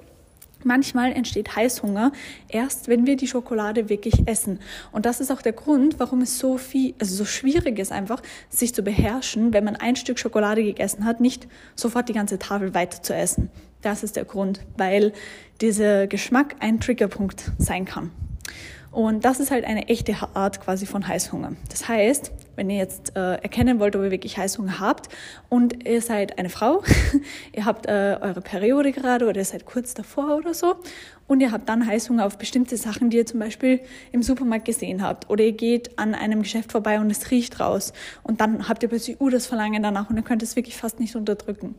Manchmal 0.64 1.12
entsteht 1.12 1.55
Heißhunger 1.55 2.11
erst, 2.49 2.88
wenn 2.88 3.07
wir 3.07 3.14
die 3.14 3.28
Schokolade 3.28 3.88
wirklich 3.88 4.26
essen. 4.26 4.59
Und 4.90 5.07
das 5.07 5.21
ist 5.21 5.31
auch 5.31 5.40
der 5.40 5.52
Grund, 5.52 6.00
warum 6.00 6.23
es 6.23 6.40
so 6.40 6.59
viel, 6.59 6.95
also 6.99 7.14
so 7.14 7.25
schwierig 7.25 7.78
ist 7.78 7.93
einfach, 7.93 8.21
sich 8.50 8.75
zu 8.75 8.83
beherrschen, 8.83 9.52
wenn 9.52 9.62
man 9.62 9.76
ein 9.76 9.95
Stück 9.95 10.19
Schokolade 10.19 10.64
gegessen 10.64 11.05
hat, 11.05 11.21
nicht 11.21 11.47
sofort 11.76 12.09
die 12.09 12.12
ganze 12.12 12.40
Tafel 12.40 12.75
weiter 12.75 13.00
zu 13.02 13.14
essen. 13.14 13.50
Das 13.82 14.02
ist 14.02 14.16
der 14.16 14.25
Grund, 14.25 14.61
weil 14.76 15.12
dieser 15.61 16.06
Geschmack 16.06 16.56
ein 16.61 16.80
Triggerpunkt 16.80 17.52
sein 17.58 17.85
kann. 17.85 18.11
Und 18.90 19.25
das 19.25 19.38
ist 19.38 19.50
halt 19.50 19.64
eine 19.64 19.88
echte 19.88 20.16
Art 20.35 20.61
quasi 20.61 20.87
von 20.87 21.06
Heißhunger. 21.06 21.52
Das 21.68 21.88
heißt, 21.88 22.32
wenn 22.56 22.70
ihr 22.70 22.78
jetzt 22.78 23.14
äh, 23.16 23.35
erkennen 23.35 23.78
wollt, 23.78 23.94
ob 23.94 24.02
ihr 24.02 24.11
wirklich 24.11 24.38
Heißhunger 24.38 24.80
habt 24.80 25.08
und 25.49 25.87
ihr 25.87 26.00
seid 26.00 26.38
eine 26.38 26.49
Frau, 26.49 26.82
ihr 27.54 27.66
habt 27.66 27.87
äh, 27.87 28.16
eure 28.20 28.40
Periode 28.40 28.90
gerade 28.90 29.28
oder 29.28 29.37
ihr 29.37 29.44
seid 29.44 29.66
kurz 29.66 29.94
davor 29.94 30.37
oder 30.37 30.54
so 30.54 30.76
und 31.26 31.40
ihr 31.40 31.52
habt 31.52 31.68
dann 31.68 31.87
Heißhunger 31.87 32.25
auf 32.25 32.38
bestimmte 32.38 32.76
Sachen, 32.76 33.11
die 33.11 33.18
ihr 33.18 33.26
zum 33.26 33.38
Beispiel 33.38 33.80
im 34.11 34.23
Supermarkt 34.23 34.64
gesehen 34.64 35.02
habt 35.02 35.28
oder 35.28 35.44
ihr 35.44 35.52
geht 35.52 35.99
an 35.99 36.14
einem 36.14 36.42
Geschäft 36.42 36.73
vorbei 36.73 36.99
und 36.99 37.11
es 37.11 37.30
riecht 37.30 37.61
raus 37.61 37.92
und 38.25 38.40
dann 38.40 38.68
habt 38.68 38.82
ihr 38.82 38.88
plötzlich 38.88 39.20
uh, 39.20 39.28
das 39.28 39.47
Verlangen 39.47 39.82
danach 39.82 40.08
und 40.11 40.16
ihr 40.16 40.23
könnt 40.23 40.42
es 40.42 40.56
wirklich 40.56 40.76
fast 40.76 40.99
nicht 40.99 41.14
unterdrücken. 41.14 41.75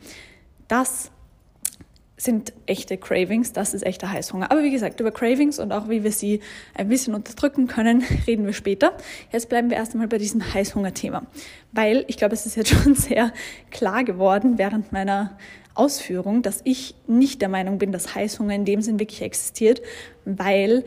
Das 0.70 1.12
sind 2.20 2.54
echte 2.66 2.98
Cravings, 2.98 3.54
das 3.54 3.74
ist 3.74 3.86
echter 3.86 4.12
Heißhunger. 4.12 4.52
Aber 4.52 4.62
wie 4.62 4.72
gesagt, 4.72 5.00
über 5.00 5.12
Cravings 5.12 5.58
und 5.58 5.72
auch 5.72 5.88
wie 5.88 6.04
wir 6.04 6.12
sie 6.12 6.42
ein 6.76 6.90
bisschen 6.90 7.16
unterdrücken 7.16 7.68
können, 7.68 8.04
reden 8.28 8.46
wir 8.46 8.54
später. 8.54 8.94
Jetzt 9.32 9.48
bleiben 9.48 9.70
wir 9.70 9.78
erst 9.78 9.94
einmal 9.94 10.10
bei 10.10 10.18
diesem 10.18 10.54
Heißhunger-Thema, 10.54 11.26
weil 11.72 12.04
ich 12.08 12.18
glaube, 12.18 12.34
es 12.34 12.46
ist 12.46 12.56
jetzt 12.56 12.70
schon 12.84 12.94
sehr 12.96 13.32
klar 13.72 14.04
geworden 14.04 14.58
während 14.58 14.92
meiner 14.92 15.38
Ausführung, 15.76 16.42
dass 16.42 16.60
ich 16.66 16.96
nicht 17.08 17.42
der 17.42 17.48
Meinung 17.48 17.78
bin, 17.78 17.94
dass 17.94 18.14
Heißhunger 18.14 18.54
in 18.54 18.66
dem 18.66 18.82
Sinn 18.82 19.00
wirklich 19.00 19.22
existiert, 19.22 19.82
weil 20.26 20.84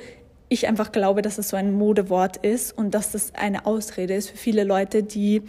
ich 0.50 0.68
einfach 0.68 0.92
glaube, 0.92 1.22
dass 1.22 1.38
es 1.38 1.48
so 1.48 1.56
ein 1.56 1.72
Modewort 1.72 2.36
ist 2.36 2.76
und 2.76 2.92
dass 2.92 3.12
das 3.12 3.34
eine 3.34 3.64
Ausrede 3.64 4.14
ist 4.14 4.28
für 4.30 4.36
viele 4.36 4.64
Leute, 4.64 5.02
die 5.02 5.42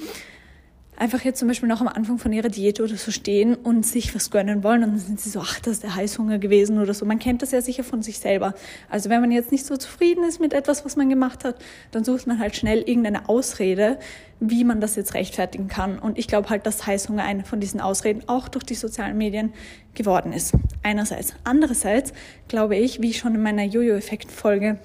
einfach 0.98 1.22
jetzt 1.22 1.40
zum 1.40 1.48
Beispiel 1.48 1.68
noch 1.68 1.82
am 1.82 1.88
Anfang 1.88 2.18
von 2.18 2.32
ihrer 2.34 2.50
Diät 2.50 2.80
oder 2.80 2.96
so 2.96 3.12
stehen 3.12 3.56
und 3.56 3.86
sich 3.86 4.14
was 4.16 4.32
gönnen 4.32 4.64
wollen 4.64 4.84
und 4.84 4.92
dann 4.92 5.00
sind 5.00 5.20
sie 5.20 5.30
so, 5.30 5.40
ach, 5.42 5.60
das 5.60 5.74
ist 5.74 5.84
der 5.84 5.96
Heißhunger 5.96 6.40
gewesen 6.40 6.80
oder 6.80 6.94
so. 6.94 7.06
Man 7.06 7.20
kennt 7.20 7.42
das 7.42 7.52
ja 7.52 7.62
sicher 7.62 7.84
von 7.84 8.02
sich 8.02 8.20
selber. 8.20 8.54
Also 8.90 9.10
wenn 9.10 9.22
man 9.22 9.32
jetzt 9.32 9.52
nicht 9.52 9.66
so 9.66 9.78
zufrieden 9.78 10.24
ist 10.24 10.40
mit 10.40 10.54
etwas, 10.54 10.86
was 10.86 10.96
man 10.96 11.10
gemacht 11.10 11.44
hat, 11.44 11.56
dann 11.92 12.04
sucht 12.04 12.28
man 12.28 12.40
halt 12.40 12.56
schnell 12.56 12.80
irgendeine 12.80 13.28
Ausrede, 13.30 13.98
wie 14.40 14.64
man 14.64 14.82
das 14.82 14.96
jetzt 14.96 15.14
rechtfertigen 15.14 15.68
kann. 15.68 16.00
Und 16.00 16.18
ich 16.18 16.28
glaube 16.28 16.50
halt, 16.50 16.66
dass 16.66 16.86
Heißhunger 16.86 17.24
eine 17.24 17.44
von 17.44 17.60
diesen 17.60 17.82
Ausreden 17.82 18.24
auch 18.28 18.48
durch 18.48 18.66
die 18.66 18.76
sozialen 18.76 19.18
Medien 19.18 19.54
geworden 19.94 20.34
ist. 20.34 20.54
Einerseits. 20.84 21.34
Andererseits 21.44 22.14
glaube 22.48 22.76
ich, 22.76 23.02
wie 23.02 23.10
ich 23.10 23.18
schon 23.18 23.36
in 23.36 23.42
meiner 23.42 23.64
Jojo-Effekt-Folge 23.64 24.80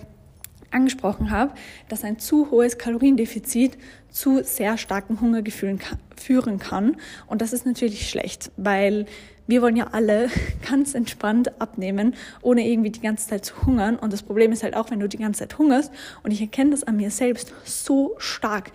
angesprochen 0.71 1.31
habe, 1.31 1.53
dass 1.88 2.05
ein 2.05 2.19
zu 2.19 2.50
hohes 2.50 2.79
Kaloriendefizit 2.79 3.79
zu 4.11 4.43
sehr 4.43 4.79
starken 4.79 5.21
Hungergefühlen 5.21 5.81
führen 6.17 6.59
kann. 6.59 6.97
Und 7.27 7.43
das 7.43 7.53
ist 7.53 7.67
natürlich 7.67 8.09
schlecht, 8.09 8.50
weil 8.57 9.07
wir 9.47 9.62
wollen 9.62 9.77
ja 9.77 9.88
alle 9.93 10.29
ganz 10.71 10.95
entspannt 10.95 11.61
abnehmen, 11.61 12.15
ohne 12.43 12.69
irgendwie 12.69 12.91
die 12.91 13.00
ganze 13.00 13.29
Zeit 13.29 13.45
zu 13.45 13.67
hungern. 13.67 13.97
Und 13.97 14.12
das 14.12 14.23
Problem 14.23 14.53
ist 14.53 14.62
halt 14.62 14.77
auch, 14.77 14.91
wenn 14.91 15.00
du 15.00 15.09
die 15.09 15.19
ganze 15.19 15.41
Zeit 15.41 15.59
hungerst, 15.59 15.93
und 16.23 16.31
ich 16.31 16.41
erkenne 16.41 16.71
das 16.71 16.85
an 16.85 16.97
mir 16.97 17.11
selbst 17.11 17.53
so 17.65 18.15
stark, 18.19 18.71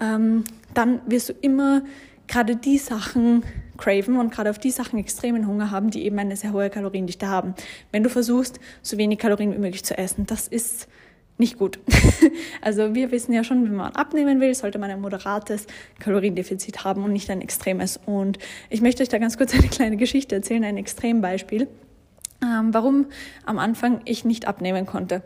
ähm, 0.00 0.44
dann 0.72 1.00
wirst 1.06 1.28
du 1.28 1.32
immer 1.40 1.82
gerade 2.26 2.56
die 2.56 2.78
Sachen 2.78 3.44
craven 3.76 4.16
und 4.16 4.32
gerade 4.32 4.50
auf 4.50 4.58
die 4.58 4.70
Sachen 4.70 4.98
extremen 4.98 5.46
Hunger 5.46 5.70
haben, 5.70 5.90
die 5.90 6.04
eben 6.04 6.18
eine 6.18 6.36
sehr 6.36 6.52
hohe 6.52 6.70
Kaloriendichte 6.70 7.28
haben. 7.28 7.54
Wenn 7.92 8.02
du 8.02 8.08
versuchst, 8.08 8.60
so 8.82 8.96
wenig 8.98 9.18
Kalorien 9.18 9.52
wie 9.52 9.58
möglich 9.58 9.84
zu 9.84 9.96
essen, 9.98 10.26
das 10.26 10.48
ist 10.48 10.88
nicht 11.38 11.58
gut. 11.58 11.78
Also 12.60 12.94
wir 12.94 13.10
wissen 13.10 13.34
ja 13.34 13.44
schon, 13.44 13.64
wenn 13.64 13.74
man 13.74 13.92
abnehmen 13.92 14.40
will, 14.40 14.54
sollte 14.54 14.78
man 14.78 14.90
ein 14.90 15.00
moderates 15.00 15.66
Kaloriendefizit 15.98 16.82
haben 16.82 17.04
und 17.04 17.12
nicht 17.12 17.28
ein 17.28 17.42
extremes. 17.42 18.00
Und 18.06 18.38
ich 18.70 18.80
möchte 18.80 19.02
euch 19.02 19.10
da 19.10 19.18
ganz 19.18 19.36
kurz 19.36 19.52
eine 19.58 19.68
kleine 19.68 19.98
Geschichte 19.98 20.34
erzählen, 20.34 20.64
ein 20.64 20.78
Extrembeispiel, 20.78 21.68
ähm, 22.42 22.72
warum 22.72 23.06
am 23.44 23.58
Anfang 23.58 24.00
ich 24.06 24.24
nicht 24.24 24.48
abnehmen 24.48 24.86
konnte. 24.86 25.22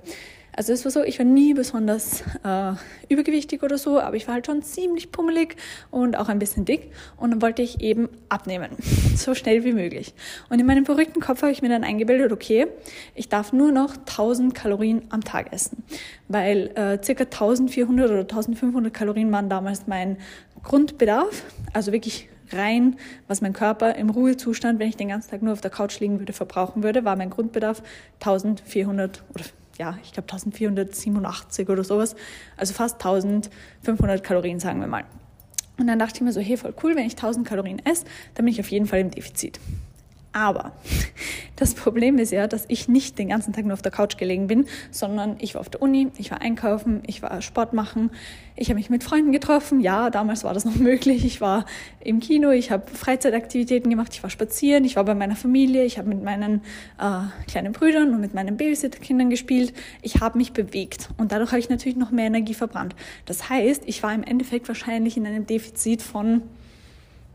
Also 0.59 0.73
es 0.73 0.85
war 0.85 0.91
so, 0.91 1.05
ich 1.05 1.21
war 1.21 1.25
nie 1.25 1.55
besonders 1.55 2.23
äh, 2.43 2.73
übergewichtig 3.09 3.63
oder 3.63 3.79
so, 3.79 4.01
aber 4.01 4.17
ich 4.17 4.27
war 4.27 4.35
halt 4.35 4.47
schon 4.47 4.61
ziemlich 4.63 5.13
pummelig 5.13 5.55
und 5.93 6.19
auch 6.19 6.29
ein 6.29 6.41
bisschen 6.41 6.65
dick 6.65 6.91
und 7.17 7.31
dann 7.31 7.41
wollte 7.41 7.63
ich 7.63 7.81
eben 7.81 8.09
abnehmen, 8.29 8.71
so 9.15 9.37
schnell 9.37 9.63
wie 9.63 9.73
möglich. 9.73 10.15
Und 10.51 10.59
in 10.59 10.67
meinem 10.67 10.85
verrückten 10.85 11.21
Kopf 11.21 11.43
habe 11.43 11.53
ich 11.53 11.63
mir 11.63 11.69
dann 11.69 11.85
eingebildet, 11.85 12.33
okay, 12.33 12.67
ich 13.15 13.29
darf 13.29 13.53
nur 13.53 13.71
noch 13.71 13.99
1000 13.99 14.53
Kalorien 14.53 15.03
am 15.11 15.23
Tag 15.23 15.53
essen, 15.53 15.85
weil 16.27 16.73
äh, 16.75 16.99
circa 17.05 17.23
1400 17.23 18.11
oder 18.11 18.21
1500 18.23 18.93
Kalorien 18.93 19.31
waren 19.31 19.49
damals 19.49 19.87
mein 19.87 20.17
Grundbedarf, 20.65 21.45
also 21.73 21.93
wirklich 21.93 22.29
rein, 22.53 22.97
was 23.29 23.41
mein 23.43 23.53
Körper 23.53 23.95
im 23.95 24.11
Ruhezustand, 24.11 24.81
wenn 24.81 24.89
ich 24.89 24.97
den 24.97 25.11
ganzen 25.11 25.31
Tag 25.31 25.41
nur 25.41 25.53
auf 25.53 25.61
der 25.61 25.71
Couch 25.71 26.01
liegen 26.01 26.19
würde, 26.19 26.33
verbrauchen 26.33 26.83
würde, 26.83 27.05
war 27.05 27.15
mein 27.15 27.31
Grundbedarf 27.31 27.81
1400 28.19 29.23
oder 29.33 29.45
ja, 29.79 29.99
ich 30.03 30.13
glaube 30.13 30.29
1487 30.31 31.69
oder 31.69 31.85
sowas, 31.85 32.17
also 32.57 32.75
fast 32.75 32.97
1500 32.97 34.23
Kalorien, 34.23 34.61
sagen 34.61 34.81
wir 34.81 34.89
mal. 34.89 35.05
Und 35.79 35.87
dann 35.87 35.99
dachte 35.99 36.17
ich 36.17 36.21
mir 36.23 36.33
so, 36.33 36.41
hey, 36.41 36.57
voll 36.57 36.75
cool, 36.83 36.97
wenn 36.97 37.07
ich 37.07 37.15
1000 37.15 37.47
Kalorien 37.47 37.81
esse, 37.85 38.05
dann 38.35 38.45
bin 38.45 38.53
ich 38.53 38.61
auf 38.61 38.71
jeden 38.71 38.87
Fall 38.87 39.01
im 39.01 39.11
Defizit. 39.11 39.61
Aber 40.33 40.73
das 41.57 41.75
Problem 41.75 42.19
ist 42.19 42.31
ja, 42.31 42.47
dass 42.47 42.65
ich 42.69 42.87
nicht 42.87 43.19
den 43.19 43.31
ganzen 43.31 43.53
Tag 43.53 43.65
nur 43.65 43.73
auf 43.73 43.83
der 43.83 43.91
Couch 43.91 44.17
gelegen 44.17 44.47
bin, 44.47 44.67
sondern 44.91 45.37
ich 45.41 45.55
war 45.55 45.61
auf 45.61 45.69
der 45.69 45.83
Uni, 45.83 46.09
ich 46.19 46.31
war 46.31 46.41
einkaufen, 46.41 47.03
ich 47.07 47.23
war 47.23 47.43
Sport 47.43 47.73
machen, 47.73 48.11
ich 48.55 48.69
habe 48.69 48.77
mich 48.77 48.91
mit 48.91 49.03
Freunden 49.03 49.33
getroffen. 49.33 49.81
Ja, 49.81 50.11
damals 50.11 50.45
war 50.45 50.55
das 50.55 50.65
noch 50.65 50.75
möglich. 50.77 51.25
Ich 51.25 51.41
war 51.41 51.65
im 52.01 52.21
Kino, 52.21 52.51
ich 52.51 52.71
habe 52.71 52.85
Freizeitaktivitäten 52.93 53.91
gemacht, 53.91 54.13
ich 54.15 54.23
war 54.23 54.31
spazieren, 54.31 54.85
ich 54.85 54.97
war 54.97 55.05
bei 55.05 55.15
meiner 55.15 55.35
Familie, 55.35 55.85
ich 55.85 55.99
habe 55.99 56.09
mit 56.09 56.23
meinen 56.23 56.63
äh, 56.99 57.49
kleinen 57.51 57.73
Brüdern 57.73 58.15
und 58.15 58.21
mit 58.21 58.35
meinen 58.35 58.57
Babysitterkindern 58.57 59.31
gespielt. 59.31 59.73
Ich 60.03 60.21
habe 60.21 60.39
mich 60.39 60.53
bewegt 60.53 61.09
und 61.17 61.33
dadurch 61.33 61.51
habe 61.51 61.61
ich 61.61 61.71
natürlich 61.71 61.97
noch 61.97 62.11
mehr 62.11 62.27
Energie 62.27 62.55
verbrannt. 62.55 62.95
Das 63.25 63.49
heißt, 63.49 63.83
ich 63.87 64.03
war 64.03 64.15
im 64.15 64.23
Endeffekt 64.23 64.69
wahrscheinlich 64.69 65.17
in 65.17 65.27
einem 65.27 65.47
Defizit 65.47 66.03
von 66.03 66.43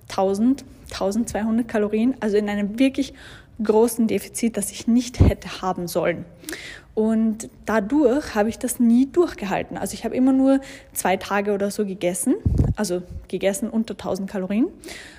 1000, 0.09 0.63
1200 0.91 1.67
Kalorien, 1.67 2.15
also 2.19 2.37
in 2.37 2.49
einem 2.49 2.79
wirklich 2.79 3.13
großen 3.61 4.07
Defizit, 4.07 4.57
das 4.57 4.71
ich 4.71 4.87
nicht 4.87 5.19
hätte 5.19 5.61
haben 5.61 5.87
sollen. 5.87 6.25
Und 6.95 7.49
dadurch 7.65 8.35
habe 8.35 8.49
ich 8.49 8.59
das 8.59 8.79
nie 8.79 9.07
durchgehalten. 9.07 9.77
Also 9.77 9.95
ich 9.95 10.05
habe 10.05 10.15
immer 10.15 10.31
nur 10.31 10.59
zwei 10.93 11.17
Tage 11.17 11.53
oder 11.53 11.71
so 11.71 11.85
gegessen, 11.85 12.35
also 12.75 13.01
gegessen 13.27 13.69
unter 13.69 13.93
1000 13.93 14.29
Kalorien. 14.29 14.67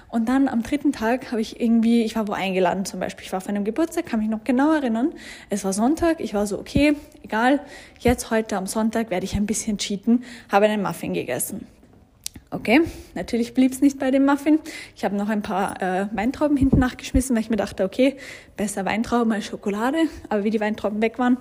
Und 0.09 0.29
dann 0.29 0.47
am 0.47 0.63
dritten 0.63 0.93
Tag 0.93 1.33
habe 1.33 1.41
ich 1.41 1.61
irgendwie, 1.61 2.05
ich 2.05 2.15
war 2.15 2.29
wo 2.29 2.33
eingeladen 2.33 2.85
zum 2.85 3.01
Beispiel, 3.01 3.25
ich 3.25 3.33
war 3.33 3.39
auf 3.39 3.49
einem 3.49 3.65
Geburtstag, 3.65 4.07
kann 4.07 4.21
mich 4.21 4.29
noch 4.29 4.45
genau 4.45 4.73
erinnern. 4.73 5.13
Es 5.51 5.65
war 5.65 5.73
Sonntag, 5.73 6.21
ich 6.21 6.35
war 6.35 6.47
so, 6.47 6.61
okay, 6.61 6.95
egal, 7.25 7.59
jetzt 7.99 8.31
heute 8.31 8.57
am 8.57 8.69
Sonntag 8.69 9.11
werde 9.11 9.25
ich 9.25 9.35
ein 9.35 9.47
bisschen 9.47 9.77
cheaten, 9.77 10.23
habe 10.53 10.67
einen 10.67 10.83
Muffin 10.83 11.15
gegessen. 11.15 11.67
Okay, 12.55 12.83
natürlich 13.17 13.53
blieb 13.53 13.73
es 13.73 13.81
nicht 13.81 13.99
bei 13.99 14.13
dem 14.13 14.27
Muffin. 14.27 14.61
Ich 14.95 15.05
habe 15.05 15.17
noch 15.17 15.29
ein 15.29 15.43
paar 15.43 15.83
äh, 15.83 16.07
Weintrauben 16.13 16.57
hinten 16.57 16.79
nachgeschmissen, 16.79 17.35
weil 17.35 17.43
ich 17.43 17.51
mir 17.51 17.57
dachte, 17.57 17.83
okay, 17.83 18.17
besser 18.57 18.85
Weintrauben 18.85 19.33
als 19.33 19.47
Schokolade. 19.47 19.99
Aber 20.29 20.45
wie 20.45 20.51
die 20.51 20.61
Weintrauben 20.61 21.03
weg 21.03 21.19
waren, 21.19 21.37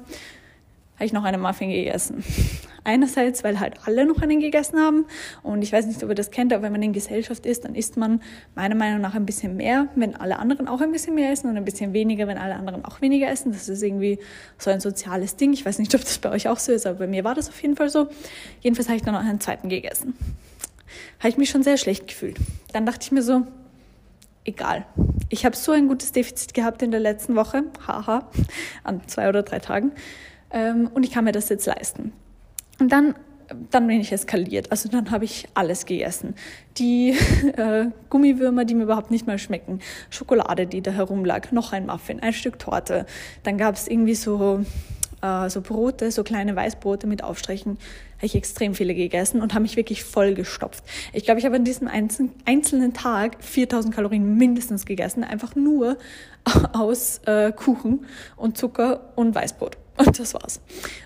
habe 0.96 1.06
ich 1.06 1.14
noch 1.14 1.24
einen 1.24 1.40
Muffin 1.40 1.70
gegessen. 1.70 2.24
Einerseits, 2.84 3.44
weil 3.44 3.60
halt 3.60 3.76
alle 3.86 4.08
noch 4.08 4.24
einen 4.24 4.40
gegessen 4.40 4.80
haben. 4.80 5.06
Und 5.44 5.62
ich 5.62 5.72
weiß 5.72 5.86
nicht, 5.86 6.04
ob 6.04 6.10
ihr 6.10 6.16
das 6.16 6.32
kennt, 6.32 6.52
aber 6.52 6.64
wenn 6.64 6.72
man 6.72 6.82
in 6.82 6.94
Gesellschaft 6.94 7.46
ist, 7.46 7.64
dann 7.64 7.76
isst 7.76 7.96
man 7.96 8.20
meiner 8.56 8.74
Meinung 8.74 9.00
nach 9.00 9.14
ein 9.14 9.28
bisschen 9.28 9.56
mehr, 9.56 9.90
wenn 9.96 10.16
alle 10.16 10.40
anderen 10.40 10.68
auch 10.68 10.82
ein 10.82 10.92
bisschen 10.92 11.14
mehr 11.14 11.32
essen 11.32 11.48
und 11.48 11.58
ein 11.58 11.64
bisschen 11.64 11.94
weniger, 11.94 12.26
wenn 12.26 12.40
alle 12.40 12.56
anderen 12.56 12.84
auch 12.86 13.02
weniger 13.02 13.30
essen. 13.30 13.52
Das 13.52 13.70
ist 13.70 13.84
irgendwie 13.84 14.18
so 14.58 14.72
ein 14.72 14.80
soziales 14.80 15.36
Ding. 15.36 15.54
Ich 15.54 15.64
weiß 15.64 15.78
nicht, 15.78 15.94
ob 15.94 16.02
das 16.02 16.18
bei 16.18 16.32
euch 16.32 16.48
auch 16.48 16.58
so 16.58 16.72
ist, 16.72 16.88
aber 16.88 16.98
bei 16.98 17.08
mir 17.08 17.24
war 17.24 17.36
das 17.36 17.50
auf 17.50 17.62
jeden 17.62 17.76
Fall 17.76 17.90
so. 17.90 18.08
Jedenfalls 18.62 18.88
habe 18.88 18.98
ich 18.98 19.04
dann 19.04 19.14
noch 19.14 19.22
einen 19.22 19.40
zweiten 19.40 19.70
gegessen 19.70 20.16
habe 21.20 21.30
ich 21.30 21.38
mich 21.38 21.50
schon 21.50 21.64
sehr 21.64 21.78
schlecht 21.78 22.08
gefühlt. 22.08 22.38
Dann 22.74 22.86
dachte 22.86 23.00
ich 23.04 23.12
mir 23.12 23.22
so, 23.22 23.44
egal. 24.46 24.86
Ich 25.30 25.46
habe 25.46 25.56
so 25.56 25.72
ein 25.72 25.88
gutes 25.88 26.12
Defizit 26.12 26.54
gehabt 26.54 26.82
in 26.82 26.92
der 26.92 27.00
letzten 27.00 27.36
Woche, 27.36 27.64
haha, 27.88 28.30
an 28.84 29.02
zwei 29.08 29.30
oder 29.30 29.44
drei 29.44 29.60
Tagen, 29.60 29.92
ähm, 30.52 30.90
und 30.94 31.04
ich 31.04 31.12
kann 31.12 31.26
mir 31.26 31.32
das 31.32 31.50
jetzt 31.50 31.66
leisten. 31.66 32.14
Und 32.80 32.92
dann, 32.92 33.16
dann 33.72 33.88
bin 33.88 34.00
ich 34.00 34.12
eskaliert. 34.12 34.72
Also 34.72 34.88
dann 34.88 35.12
habe 35.12 35.26
ich 35.26 35.48
alles 35.54 35.86
gegessen. 35.86 36.36
Die 36.78 37.10
äh, 37.58 37.88
Gummiwürmer, 38.10 38.66
die 38.66 38.76
mir 38.76 38.84
überhaupt 38.84 39.12
nicht 39.12 39.28
mal 39.28 39.40
schmecken, 39.40 39.80
Schokolade, 40.10 40.68
die 40.68 40.82
da 40.82 40.92
herumlag, 40.92 41.52
noch 41.52 41.74
ein 41.74 41.88
Muffin, 41.88 42.22
ein 42.22 42.34
Stück 42.34 42.60
Torte. 42.60 43.06
Dann 43.42 43.58
gab 43.58 43.76
es 43.76 43.88
irgendwie 43.88 44.16
so 44.16 44.64
äh, 45.24 45.50
so 45.50 45.62
Brote, 45.62 46.12
so 46.12 46.24
kleine 46.24 46.56
Weißbrote 46.56 47.08
mit 47.08 47.24
Aufstrichen, 47.24 47.78
habe 48.18 48.26
ich 48.26 48.36
extrem 48.36 48.76
viele 48.76 48.94
gegessen 48.94 49.42
und 49.42 49.54
habe 49.54 49.64
mich 49.64 49.76
wirklich 49.76 50.04
voll 50.04 50.34
gestopft. 50.36 50.84
Ich 51.14 51.24
glaube, 51.24 51.40
ich 51.40 51.46
habe 51.46 51.56
an 51.56 51.64
diesem 51.64 51.88
einzelnen 51.88 52.94
Tag 52.94 53.44
4000 53.44 53.96
Kalorien 53.96 54.38
mindestens 54.38 54.86
gegessen, 54.86 55.24
einfach 55.24 55.56
nur 55.56 55.98
aus 56.74 57.20
äh, 57.26 57.52
Kuchen 57.52 58.06
und 58.36 58.58
Zucker 58.58 59.14
und 59.16 59.34
Weißbrot. 59.34 59.78
Und 59.96 60.20
das 60.20 60.34
war's. 60.34 60.60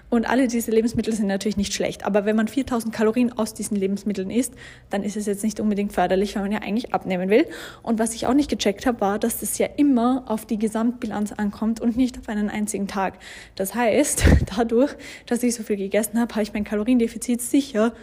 Und 0.10 0.30
alle 0.30 0.48
diese 0.48 0.72
Lebensmittel 0.72 1.14
sind 1.14 1.28
natürlich 1.28 1.58
nicht 1.58 1.74
schlecht. 1.74 2.06
Aber 2.06 2.26
wenn 2.26 2.38
man 2.38 2.48
4000 2.48 2.94
Kalorien 2.94 3.34
aus 3.38 3.54
diesen 3.54 3.76
Lebensmitteln 3.76 4.30
isst, 4.30 4.54
dann 4.90 5.04
ist 5.04 5.18
es 5.18 5.26
jetzt 5.26 5.44
nicht 5.44 5.60
unbedingt 5.60 5.92
förderlich, 5.92 6.36
weil 6.36 6.44
man 6.44 6.52
ja 6.54 6.60
eigentlich 6.60 6.94
abnehmen 6.94 7.30
will. 7.30 7.46
Und 7.84 8.00
was 8.00 8.16
ich 8.16 8.28
auch 8.28 8.34
nicht 8.34 8.50
gecheckt 8.50 8.86
habe, 8.86 9.02
war, 9.02 9.20
dass 9.20 9.42
es 9.42 9.58
ja 9.58 9.68
immer 9.76 10.24
auf 10.28 10.46
die 10.46 10.58
Gesamtbilanz 10.58 11.34
ankommt 11.34 11.82
und 11.82 11.98
nicht 11.98 12.18
auf 12.18 12.30
einen 12.30 12.50
einzigen 12.50 12.88
Tag. 12.88 13.20
Das 13.56 13.76
heißt, 13.76 14.24
dadurch, 14.58 14.96
dass 15.26 15.44
ich 15.44 15.56
so 15.56 15.64
viel 15.64 15.78
gegessen 15.78 16.20
habe, 16.20 16.34
habe 16.34 16.44
ich 16.44 16.54
mein 16.54 16.64
Kaloriendefizit 16.64 17.42
sicher 17.42 17.94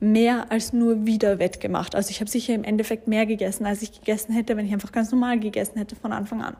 mehr 0.00 0.50
als 0.50 0.72
nur 0.72 1.06
wieder 1.06 1.38
wettgemacht. 1.38 1.94
Also 1.94 2.10
ich 2.10 2.20
habe 2.20 2.30
sicher 2.30 2.54
im 2.54 2.64
Endeffekt 2.64 3.08
mehr 3.08 3.26
gegessen, 3.26 3.64
als 3.64 3.80
ich 3.82 3.92
gegessen 3.92 4.32
hätte, 4.32 4.56
wenn 4.56 4.66
ich 4.66 4.72
einfach 4.72 4.92
ganz 4.92 5.10
normal 5.10 5.38
gegessen 5.38 5.78
hätte 5.78 5.96
von 5.96 6.12
Anfang 6.12 6.42
an. 6.42 6.56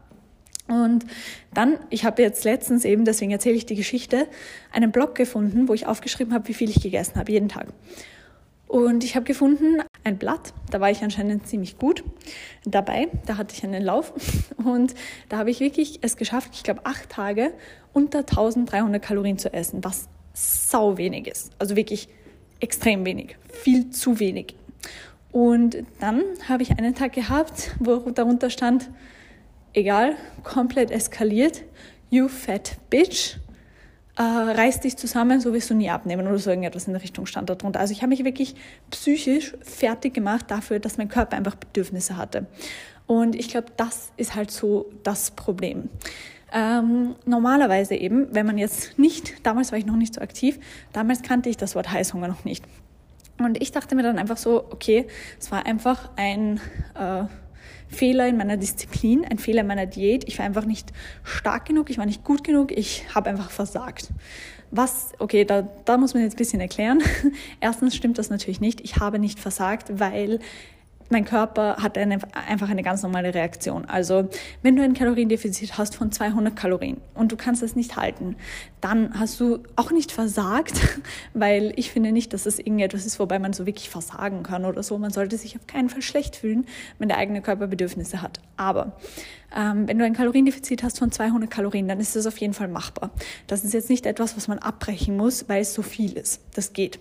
Und 0.69 1.07
dann, 1.55 1.79
ich 1.91 2.05
habe 2.05 2.23
jetzt 2.23 2.45
letztens 2.45 2.85
eben, 2.85 3.05
deswegen 3.05 3.31
erzähle 3.31 3.57
ich 3.57 3.67
die 3.67 3.77
Geschichte, 3.77 4.27
einen 4.73 4.91
Blog 4.91 5.15
gefunden, 5.15 5.69
wo 5.69 5.75
ich 5.75 5.87
aufgeschrieben 5.87 6.35
habe, 6.35 6.49
wie 6.49 6.55
viel 6.55 6.71
ich 6.71 6.83
gegessen 6.83 7.17
habe, 7.17 7.31
jeden 7.31 7.49
Tag. 7.49 7.69
Und 8.69 9.05
ich 9.05 9.15
habe 9.15 9.25
gefunden 9.25 9.81
ein 10.03 10.19
Blatt, 10.19 10.53
da 10.71 10.81
war 10.81 10.91
ich 10.91 11.03
anscheinend 11.03 11.47
ziemlich 11.47 11.79
gut 11.79 12.03
dabei, 12.65 13.09
da 13.25 13.37
hatte 13.37 13.55
ich 13.55 13.63
einen 13.63 13.83
Lauf 13.83 14.13
und 14.57 14.95
da 15.29 15.39
habe 15.39 15.51
ich 15.51 15.61
wirklich 15.61 16.01
es 16.03 16.17
geschafft, 16.17 16.51
ich 16.55 16.65
glaube 16.65 16.81
acht 16.85 17.09
Tage 17.09 17.53
unter 17.93 18.21
1300 18.21 19.01
Kalorien 19.01 19.39
zu 19.39 19.53
essen, 19.53 19.85
was 19.85 20.09
sau 20.35 20.99
wenig 20.99 21.29
ist, 21.29 21.53
also 21.59 21.77
wirklich 21.77 22.09
extrem 22.59 23.05
wenig, 23.07 23.37
viel 23.49 23.91
zu 23.91 24.19
wenig. 24.19 24.57
Und 25.31 25.85
dann 26.01 26.23
habe 26.49 26.63
ich 26.63 26.71
einen 26.73 26.95
Tag 26.95 27.13
gehabt, 27.13 27.75
wo 27.79 27.99
darunter 28.11 28.51
stand, 28.51 28.91
egal, 29.77 30.17
komplett 30.43 30.91
eskaliert. 30.91 31.63
You 32.11 32.29
fat 32.29 32.77
bitch. 32.91 33.37
äh, 34.19 34.23
reiß 34.23 34.81
dich 34.81 34.97
zusammen, 34.97 35.41
so 35.41 35.53
wirst 35.53 35.69
du 35.69 35.75
nie 35.75 35.91
abnehmen 35.91 36.27
oder 36.27 36.39
so 36.39 36.49
irgendetwas 36.49 36.87
in 36.87 36.95
der 36.95 37.03
Richtung 37.03 37.27
stand 37.27 37.51
darunter. 37.51 37.81
Also 37.81 37.93
ich 37.93 38.01
habe 38.01 38.09
mich 38.09 38.25
wirklich 38.25 38.55
psychisch 38.91 39.55
fertig 39.61 40.15
gemacht 40.15 40.47
dafür, 40.49 40.79
dass 40.79 40.97
mein 40.97 41.11
Körper 41.11 41.37
einfach 41.37 41.55
Bedürfnisse 41.55 42.17
hatte. 42.17 42.47
Und 43.07 43.37
ich 43.37 43.49
glaube, 43.49 43.67
das 43.77 44.13
ist 44.17 44.35
halt 44.35 44.51
so 44.51 44.91
das 45.03 45.33
Problem. 45.33 45.91
Ähm, 46.51 47.15
normalerweise 47.27 47.95
eben, 47.95 48.35
wenn 48.35 48.47
man 48.47 48.57
jetzt 48.57 48.99
nicht, 48.99 49.47
damals 49.47 49.71
war 49.71 49.79
ich 49.79 49.85
noch 49.85 49.97
nicht 49.97 50.15
so 50.15 50.23
aktiv, 50.23 50.59
damals 50.95 51.21
kannte 51.21 51.51
ich 51.51 51.59
das 51.59 51.75
Wort 51.75 51.93
Heißhunger 51.93 52.29
noch 52.29 52.45
nicht. 52.47 52.65
Und 53.39 53.61
ich 53.61 53.71
dachte 53.71 53.95
mir 53.95 54.03
dann 54.03 54.19
einfach 54.19 54.39
so, 54.39 54.65
okay, 54.71 55.07
es 55.39 55.53
war 55.53 55.67
einfach 55.67 56.09
ein 56.17 56.59
äh, 56.95 57.25
Fehler 57.89 58.27
in 58.29 58.37
meiner 58.37 58.57
Disziplin, 58.57 59.25
ein 59.25 59.39
Fehler 59.39 59.63
in 59.63 59.67
meiner 59.67 59.87
Diät. 59.87 60.25
Ich 60.29 60.39
war 60.39 60.45
einfach 60.45 60.65
nicht 60.65 60.93
stark 61.23 61.67
genug, 61.67 61.91
ich 61.91 61.99
war 61.99 62.07
nicht 62.07 62.25
gut 62.25 62.45
genug, 62.45 62.73
ich 62.73 63.05
habe 63.15 63.31
einfach 63.31 63.51
versagt. 63.51 64.11
Was, 64.71 65.13
okay, 65.19 65.45
da, 65.45 65.63
da 65.85 65.97
muss 65.97 66.15
man 66.15 66.23
jetzt 66.25 66.35
ein 66.35 66.39
bisschen 66.39 66.61
erklären. 66.61 67.01
Erstens 67.61 67.95
stimmt 67.95 68.19
das 68.19 68.31
natürlich 68.31 68.61
nicht. 68.61 68.81
Ich 68.81 68.97
habe 68.97 69.19
nicht 69.19 69.39
versagt, 69.39 70.01
weil 70.01 70.41
mein 71.11 71.25
Körper 71.25 71.77
hat 71.77 71.99
eine, 71.99 72.19
einfach 72.49 72.69
eine 72.69 72.83
ganz 72.83 73.03
normale 73.03 73.35
Reaktion. 73.35 73.85
Also 73.85 74.29
wenn 74.63 74.77
du 74.77 74.83
ein 74.83 74.95
Kaloriendefizit 74.95 75.79
hast 75.79 75.97
von 75.97 76.13
200 76.13 76.57
Kalorien 76.57 77.01
und 77.15 77.33
du 77.33 77.37
kannst 77.37 77.63
das 77.63 77.77
nicht 77.77 77.97
halten, 77.97 78.37
dann 78.81 79.19
hast 79.19 79.41
du 79.41 79.61
auch 79.77 79.91
nicht 79.91 80.13
versagt, 80.13 80.75
weil 81.35 81.73
ich 81.77 81.91
finde 81.91 82.13
nicht, 82.13 82.33
dass 82.33 82.47
es 82.47 82.59
irgendetwas 82.59 83.07
ist, 83.07 83.19
wobei 83.19 83.39
man 83.39 83.53
so 83.53 83.67
wirklich 83.67 83.91
versagen 83.91 84.43
kann 84.43 84.65
oder 84.65 84.83
so. 84.83 84.99
Man 84.99 85.11
sollte 85.11 85.37
sich 85.39 85.57
auf 85.57 85.67
keinen 85.67 85.89
Fall 85.89 86.03
schlecht 86.03 86.37
fühlen, 86.37 86.67
wenn 86.99 87.09
der 87.09 87.19
eigene 87.19 87.43
Körper 87.43 87.67
Bedürfnisse 87.67 88.23
hat. 88.23 88.41
Aber 88.57 88.97
ähm, 89.57 89.89
wenn 89.89 89.99
du 89.99 90.05
ein 90.05 90.15
Kaloriendefizit 90.15 90.83
hast 90.83 90.99
von 90.99 91.11
200 91.11 91.51
Kalorien, 91.51 91.89
dann 91.89 92.01
ist 92.01 92.17
das 92.17 92.27
auf 92.27 92.39
jeden 92.39 92.55
Fall 92.55 92.69
machbar. 92.69 93.11
Das 93.47 93.65
ist 93.65 93.75
jetzt 93.75 93.91
nicht 93.91 94.07
etwas, 94.07 94.37
was 94.37 94.49
man 94.49 94.59
abbrechen 94.59 95.17
muss, 95.17 95.49
weil 95.49 95.63
es 95.63 95.75
so 95.75 95.83
viel 95.83 96.13
ist. 96.13 96.41
Das 96.55 96.73
geht. 96.73 96.99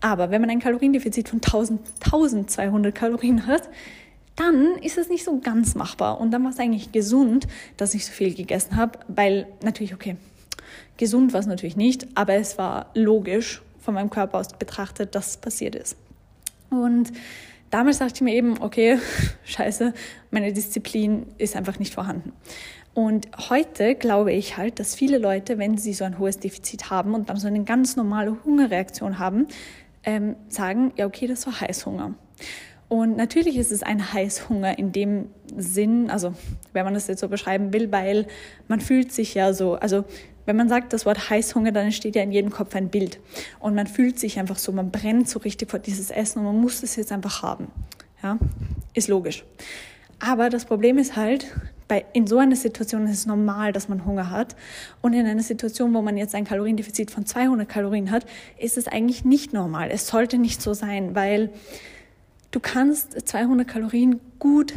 Aber 0.00 0.30
wenn 0.30 0.40
man 0.40 0.50
ein 0.50 0.60
Kaloriendefizit 0.60 1.28
von 1.28 1.38
1000, 1.38 1.80
1200 2.04 2.94
Kalorien 2.94 3.46
hat, 3.46 3.68
dann 4.36 4.76
ist 4.82 4.96
es 4.96 5.08
nicht 5.08 5.24
so 5.24 5.38
ganz 5.40 5.74
machbar. 5.74 6.20
Und 6.20 6.30
dann 6.30 6.42
war 6.44 6.50
es 6.50 6.58
eigentlich 6.58 6.92
gesund, 6.92 7.46
dass 7.76 7.94
ich 7.94 8.06
so 8.06 8.12
viel 8.12 8.34
gegessen 8.34 8.76
habe, 8.76 8.98
weil 9.08 9.46
natürlich, 9.62 9.92
okay, 9.92 10.16
gesund 10.96 11.32
war 11.32 11.40
es 11.40 11.46
natürlich 11.46 11.76
nicht, 11.76 12.06
aber 12.14 12.34
es 12.34 12.56
war 12.56 12.90
logisch 12.94 13.60
von 13.80 13.94
meinem 13.94 14.10
Körper 14.10 14.38
aus 14.38 14.48
betrachtet, 14.48 15.14
dass 15.14 15.28
es 15.28 15.36
passiert 15.36 15.74
ist. 15.74 15.96
Und 16.70 17.12
damals 17.70 17.98
dachte 17.98 18.14
ich 18.16 18.20
mir 18.22 18.34
eben, 18.34 18.62
okay, 18.62 18.98
scheiße, 19.44 19.92
meine 20.30 20.52
Disziplin 20.52 21.26
ist 21.36 21.56
einfach 21.56 21.78
nicht 21.78 21.92
vorhanden. 21.92 22.32
Und 22.94 23.28
heute 23.50 23.94
glaube 23.94 24.32
ich 24.32 24.56
halt, 24.56 24.78
dass 24.80 24.94
viele 24.94 25.18
Leute, 25.18 25.58
wenn 25.58 25.78
sie 25.78 25.92
so 25.92 26.04
ein 26.04 26.18
hohes 26.18 26.38
Defizit 26.38 26.90
haben 26.90 27.14
und 27.14 27.28
dann 27.28 27.36
so 27.36 27.46
eine 27.46 27.62
ganz 27.64 27.96
normale 27.96 28.36
Hungerreaktion 28.44 29.18
haben, 29.18 29.46
ähm, 30.04 30.36
sagen, 30.48 30.92
ja, 30.96 31.06
okay, 31.06 31.26
das 31.26 31.46
war 31.46 31.60
Heißhunger. 31.60 32.14
Und 32.88 33.16
natürlich 33.16 33.56
ist 33.56 33.70
es 33.70 33.84
ein 33.84 34.12
Heißhunger 34.12 34.76
in 34.76 34.90
dem 34.90 35.26
Sinn, 35.56 36.10
also 36.10 36.34
wenn 36.72 36.84
man 36.84 36.94
das 36.94 37.06
jetzt 37.06 37.20
so 37.20 37.28
beschreiben 37.28 37.72
will, 37.72 37.92
weil 37.92 38.26
man 38.66 38.80
fühlt 38.80 39.12
sich 39.12 39.34
ja 39.34 39.52
so, 39.52 39.74
also 39.74 40.04
wenn 40.44 40.56
man 40.56 40.68
sagt 40.68 40.92
das 40.92 41.06
Wort 41.06 41.30
Heißhunger, 41.30 41.70
dann 41.70 41.84
entsteht 41.84 42.16
ja 42.16 42.22
in 42.22 42.32
jedem 42.32 42.50
Kopf 42.50 42.74
ein 42.74 42.88
Bild. 42.88 43.20
Und 43.60 43.76
man 43.76 43.86
fühlt 43.86 44.18
sich 44.18 44.40
einfach 44.40 44.58
so, 44.58 44.72
man 44.72 44.90
brennt 44.90 45.28
so 45.28 45.38
richtig 45.38 45.70
vor 45.70 45.78
dieses 45.78 46.10
Essen 46.10 46.40
und 46.40 46.46
man 46.46 46.60
muss 46.60 46.82
es 46.82 46.96
jetzt 46.96 47.12
einfach 47.12 47.44
haben. 47.44 47.68
Ja, 48.24 48.38
ist 48.94 49.06
logisch. 49.06 49.44
Aber 50.18 50.50
das 50.50 50.64
Problem 50.64 50.98
ist 50.98 51.14
halt, 51.14 51.46
bei, 51.90 52.04
in 52.12 52.28
so 52.28 52.38
einer 52.38 52.54
Situation 52.54 53.04
ist 53.06 53.18
es 53.18 53.26
normal, 53.26 53.72
dass 53.72 53.88
man 53.88 54.04
Hunger 54.06 54.30
hat. 54.30 54.54
Und 55.02 55.12
in 55.12 55.26
einer 55.26 55.42
Situation, 55.42 55.92
wo 55.92 56.00
man 56.02 56.16
jetzt 56.16 56.36
ein 56.36 56.44
Kaloriendefizit 56.44 57.10
von 57.10 57.26
200 57.26 57.68
Kalorien 57.68 58.12
hat, 58.12 58.26
ist 58.58 58.78
es 58.78 58.86
eigentlich 58.86 59.24
nicht 59.24 59.52
normal. 59.52 59.90
Es 59.90 60.06
sollte 60.06 60.38
nicht 60.38 60.62
so 60.62 60.72
sein, 60.72 61.16
weil 61.16 61.50
du 62.52 62.60
kannst 62.60 63.28
200 63.28 63.66
Kalorien 63.66 64.20
gut 64.38 64.72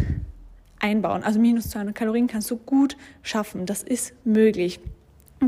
einbauen. 0.80 1.22
Also 1.24 1.40
minus 1.40 1.70
200 1.70 1.94
Kalorien 1.94 2.26
kannst 2.26 2.50
du 2.50 2.58
gut 2.58 2.98
schaffen. 3.22 3.68
Das 3.68 3.84
ist 3.84 4.14
möglich. 4.26 4.80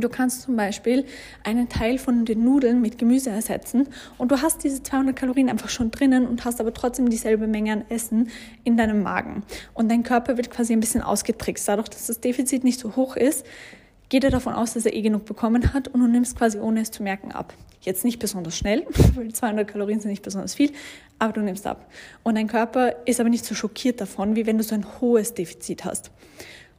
Du 0.02 0.10
kannst 0.10 0.42
zum 0.42 0.56
Beispiel 0.56 1.06
einen 1.44 1.70
Teil 1.70 1.98
von 1.98 2.26
den 2.26 2.44
Nudeln 2.44 2.82
mit 2.82 2.98
Gemüse 2.98 3.30
ersetzen 3.30 3.88
und 4.18 4.32
du 4.32 4.42
hast 4.42 4.64
diese 4.64 4.84
200 4.84 5.16
Kalorien 5.16 5.50
einfach 5.50 5.70
schon 5.70 5.92
drinnen 5.92 6.28
und 6.28 6.46
hast 6.46 6.60
aber 6.60 6.74
trotzdem 6.74 7.10
dieselbe 7.10 7.48
Menge 7.48 7.74
an 7.74 7.86
Essen 7.90 8.30
in 8.64 8.78
deinem 8.78 9.04
Magen. 9.04 9.44
Und 9.74 9.90
dein 9.90 10.04
Körper 10.04 10.38
wird 10.38 10.50
quasi 10.50 10.74
ein 10.74 10.80
bisschen 10.80 11.02
ausgetrickst. 11.02 11.68
Dadurch, 11.68 11.90
dass 11.90 12.08
das 12.08 12.20
Defizit 12.20 12.64
nicht 12.64 12.80
so 12.80 12.96
hoch 12.96 13.16
ist, 13.16 13.46
geht 14.10 14.24
er 14.24 14.30
davon 14.30 14.54
aus, 14.54 14.74
dass 14.74 14.86
er 14.86 14.94
eh 14.94 15.02
genug 15.02 15.26
bekommen 15.26 15.74
hat 15.74 15.88
und 15.88 16.00
du 16.00 16.08
nimmst 16.08 16.38
quasi 16.38 16.60
ohne 16.60 16.82
es 16.82 16.92
zu 16.92 17.04
merken 17.04 17.32
ab. 17.32 17.54
Jetzt 17.82 18.04
nicht 18.04 18.20
besonders 18.20 18.58
schnell, 18.58 18.86
weil 19.16 19.32
200 19.32 19.68
Kalorien 19.68 20.00
sind 20.00 20.12
nicht 20.12 20.24
besonders 20.24 20.56
viel, 20.56 20.72
aber 21.20 21.34
du 21.34 21.42
nimmst 21.42 21.68
ab. 21.68 21.90
Und 22.24 22.36
dein 22.36 22.48
Körper 22.48 22.96
ist 23.06 23.20
aber 23.20 23.30
nicht 23.30 23.46
so 23.46 23.56
schockiert 23.56 24.02
davon, 24.02 24.36
wie 24.36 24.46
wenn 24.46 24.58
du 24.58 24.64
so 24.64 24.76
ein 24.76 24.86
hohes 25.00 25.34
Defizit 25.34 25.86
hast. 25.86 26.12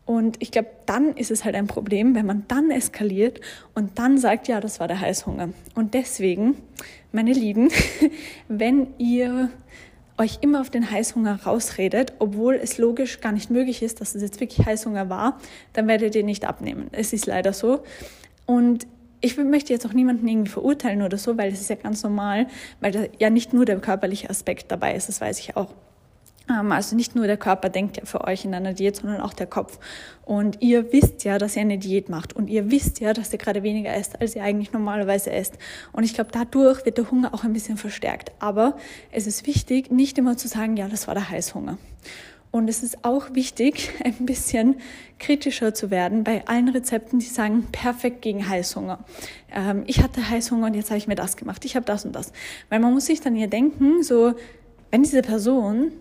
Und 0.06 0.36
ich 0.40 0.52
glaube, 0.52 0.68
dann 0.86 1.16
ist 1.16 1.32
es 1.32 1.44
halt 1.44 1.56
ein 1.56 1.66
Problem, 1.66 2.14
wenn 2.14 2.26
man 2.26 2.44
dann 2.46 2.70
eskaliert 2.70 3.40
und 3.74 3.98
dann 3.98 4.18
sagt, 4.18 4.46
ja, 4.46 4.60
das 4.60 4.78
war 4.78 4.86
der 4.86 5.00
Heißhunger. 5.00 5.50
Und 5.74 5.94
deswegen, 5.94 6.56
meine 7.10 7.32
Lieben, 7.32 7.70
wenn 8.48 8.86
ihr 8.98 9.50
euch 10.16 10.38
immer 10.40 10.60
auf 10.60 10.70
den 10.70 10.90
Heißhunger 10.90 11.42
rausredet, 11.42 12.14
obwohl 12.20 12.54
es 12.54 12.78
logisch 12.78 13.20
gar 13.20 13.32
nicht 13.32 13.50
möglich 13.50 13.82
ist, 13.82 14.00
dass 14.00 14.14
es 14.14 14.22
jetzt 14.22 14.40
wirklich 14.40 14.64
Heißhunger 14.64 15.10
war, 15.10 15.40
dann 15.72 15.88
werdet 15.88 16.14
ihr 16.14 16.24
nicht 16.24 16.44
abnehmen. 16.46 16.86
Es 16.92 17.12
ist 17.12 17.26
leider 17.26 17.52
so. 17.52 17.82
Und 18.46 18.86
ich 19.20 19.36
möchte 19.36 19.72
jetzt 19.72 19.86
auch 19.86 19.92
niemanden 19.92 20.28
irgendwie 20.28 20.50
verurteilen 20.50 21.02
oder 21.02 21.18
so, 21.18 21.36
weil 21.36 21.52
es 21.52 21.60
ist 21.60 21.70
ja 21.70 21.76
ganz 21.76 22.02
normal, 22.02 22.46
weil 22.80 22.92
da 22.92 23.00
ja 23.18 23.28
nicht 23.28 23.52
nur 23.52 23.64
der 23.64 23.78
körperliche 23.80 24.30
Aspekt 24.30 24.70
dabei 24.70 24.94
ist, 24.94 25.08
das 25.08 25.20
weiß 25.20 25.40
ich 25.40 25.56
auch. 25.56 25.74
Ähm, 26.50 26.72
also 26.72 26.96
nicht 26.96 27.14
nur 27.14 27.26
der 27.26 27.36
Körper 27.36 27.68
denkt 27.68 27.96
ja 27.96 28.04
für 28.04 28.24
euch 28.24 28.44
in 28.44 28.54
einer 28.54 28.72
Diät, 28.72 28.96
sondern 28.96 29.20
auch 29.20 29.32
der 29.32 29.46
Kopf. 29.46 29.78
Und 30.24 30.62
ihr 30.62 30.92
wisst 30.92 31.24
ja, 31.24 31.38
dass 31.38 31.56
ihr 31.56 31.62
eine 31.62 31.78
Diät 31.78 32.08
macht 32.08 32.34
und 32.34 32.48
ihr 32.48 32.70
wisst 32.70 33.00
ja, 33.00 33.12
dass 33.12 33.32
ihr 33.32 33.38
gerade 33.38 33.62
weniger 33.62 33.94
esst, 33.94 34.20
als 34.20 34.36
ihr 34.36 34.42
eigentlich 34.42 34.72
normalerweise 34.72 35.30
esst. 35.30 35.58
Und 35.92 36.04
ich 36.04 36.14
glaube, 36.14 36.30
dadurch 36.32 36.84
wird 36.84 36.98
der 36.98 37.10
Hunger 37.10 37.34
auch 37.34 37.44
ein 37.44 37.52
bisschen 37.52 37.76
verstärkt. 37.76 38.32
Aber 38.38 38.76
es 39.12 39.26
ist 39.26 39.46
wichtig, 39.46 39.90
nicht 39.90 40.18
immer 40.18 40.36
zu 40.36 40.48
sagen, 40.48 40.76
ja, 40.76 40.88
das 40.88 41.06
war 41.06 41.14
der 41.14 41.30
Heißhunger. 41.30 41.78
Und 42.52 42.68
es 42.68 42.82
ist 42.82 43.04
auch 43.04 43.34
wichtig, 43.34 43.90
ein 44.04 44.24
bisschen 44.24 44.76
kritischer 45.18 45.74
zu 45.74 45.90
werden 45.90 46.24
bei 46.24 46.46
allen 46.46 46.68
Rezepten, 46.68 47.18
die 47.18 47.26
sagen, 47.26 47.66
perfekt 47.70 48.22
gegen 48.22 48.48
Heißhunger. 48.48 49.04
Ähm, 49.52 49.84
ich 49.86 50.02
hatte 50.02 50.28
Heißhunger 50.28 50.66
und 50.66 50.74
jetzt 50.74 50.90
habe 50.90 50.98
ich 50.98 51.06
mir 51.06 51.16
das 51.16 51.36
gemacht. 51.36 51.64
Ich 51.64 51.76
habe 51.76 51.84
das 51.84 52.04
und 52.04 52.12
das. 52.12 52.32
Weil 52.68 52.80
man 52.80 52.94
muss 52.94 53.06
sich 53.06 53.20
dann 53.20 53.34
hier 53.34 53.48
denken, 53.48 54.02
so, 54.02 54.34
wenn 54.90 55.02
diese 55.02 55.22
Person 55.22 55.92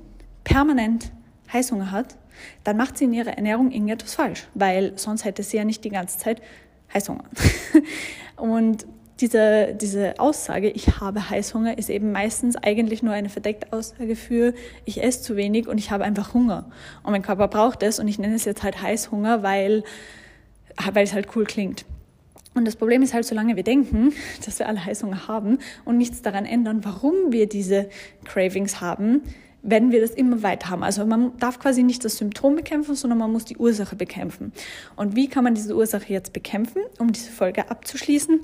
permanent 0.45 1.11
Heißhunger 1.51 1.91
hat, 1.91 2.15
dann 2.63 2.77
macht 2.77 2.97
sie 2.97 3.05
in 3.05 3.13
ihrer 3.13 3.31
Ernährung 3.31 3.71
irgendetwas 3.71 4.15
falsch, 4.15 4.47
weil 4.53 4.97
sonst 4.97 5.25
hätte 5.25 5.43
sie 5.43 5.57
ja 5.57 5.65
nicht 5.65 5.83
die 5.83 5.89
ganze 5.89 6.17
Zeit 6.17 6.41
Heißhunger. 6.93 7.25
und 8.37 8.85
diese, 9.21 9.73
diese 9.73 10.19
Aussage, 10.19 10.69
ich 10.69 10.99
habe 10.99 11.29
Heißhunger, 11.29 11.77
ist 11.77 11.89
eben 11.89 12.11
meistens 12.11 12.57
eigentlich 12.57 13.01
nur 13.01 13.13
eine 13.13 13.29
verdeckte 13.29 13.71
Aussage 13.71 14.15
für, 14.15 14.53
ich 14.83 15.01
esse 15.01 15.21
zu 15.21 15.35
wenig 15.37 15.67
und 15.67 15.77
ich 15.77 15.91
habe 15.91 16.03
einfach 16.03 16.33
Hunger. 16.33 16.69
Und 17.03 17.11
mein 17.11 17.21
Körper 17.21 17.47
braucht 17.47 17.81
es 17.83 17.99
und 17.99 18.07
ich 18.07 18.19
nenne 18.19 18.35
es 18.35 18.45
jetzt 18.45 18.63
halt 18.63 18.81
Heißhunger, 18.81 19.41
weil, 19.41 19.83
weil 20.93 21.03
es 21.03 21.13
halt 21.13 21.29
cool 21.35 21.45
klingt. 21.45 21.85
Und 22.55 22.65
das 22.65 22.75
Problem 22.75 23.01
ist 23.01 23.13
halt, 23.13 23.25
solange 23.25 23.55
wir 23.55 23.63
denken, 23.63 24.13
dass 24.45 24.59
wir 24.59 24.67
alle 24.67 24.83
Heißhunger 24.83 25.27
haben 25.29 25.59
und 25.85 25.97
nichts 25.97 26.21
daran 26.21 26.45
ändern, 26.45 26.83
warum 26.83 27.31
wir 27.31 27.47
diese 27.47 27.89
Cravings 28.25 28.81
haben, 28.81 29.21
werden 29.65 29.91
wir 29.91 29.99
das 29.99 30.11
immer 30.11 30.43
weiter 30.43 30.69
haben. 30.69 30.83
Also 30.83 31.05
man 31.05 31.37
darf 31.37 31.59
quasi 31.59 31.83
nicht 31.83 32.05
das 32.05 32.17
Symptom 32.17 32.55
bekämpfen, 32.55 32.95
sondern 32.95 33.19
man 33.19 33.31
muss 33.31 33.45
die 33.45 33.57
Ursache 33.57 33.95
bekämpfen. 33.95 34.53
Und 34.95 35.15
wie 35.15 35.27
kann 35.27 35.43
man 35.43 35.55
diese 35.55 35.75
Ursache 35.75 36.13
jetzt 36.13 36.33
bekämpfen, 36.33 36.81
um 36.99 37.11
diese 37.11 37.31
Folge 37.31 37.69
abzuschließen? 37.69 38.41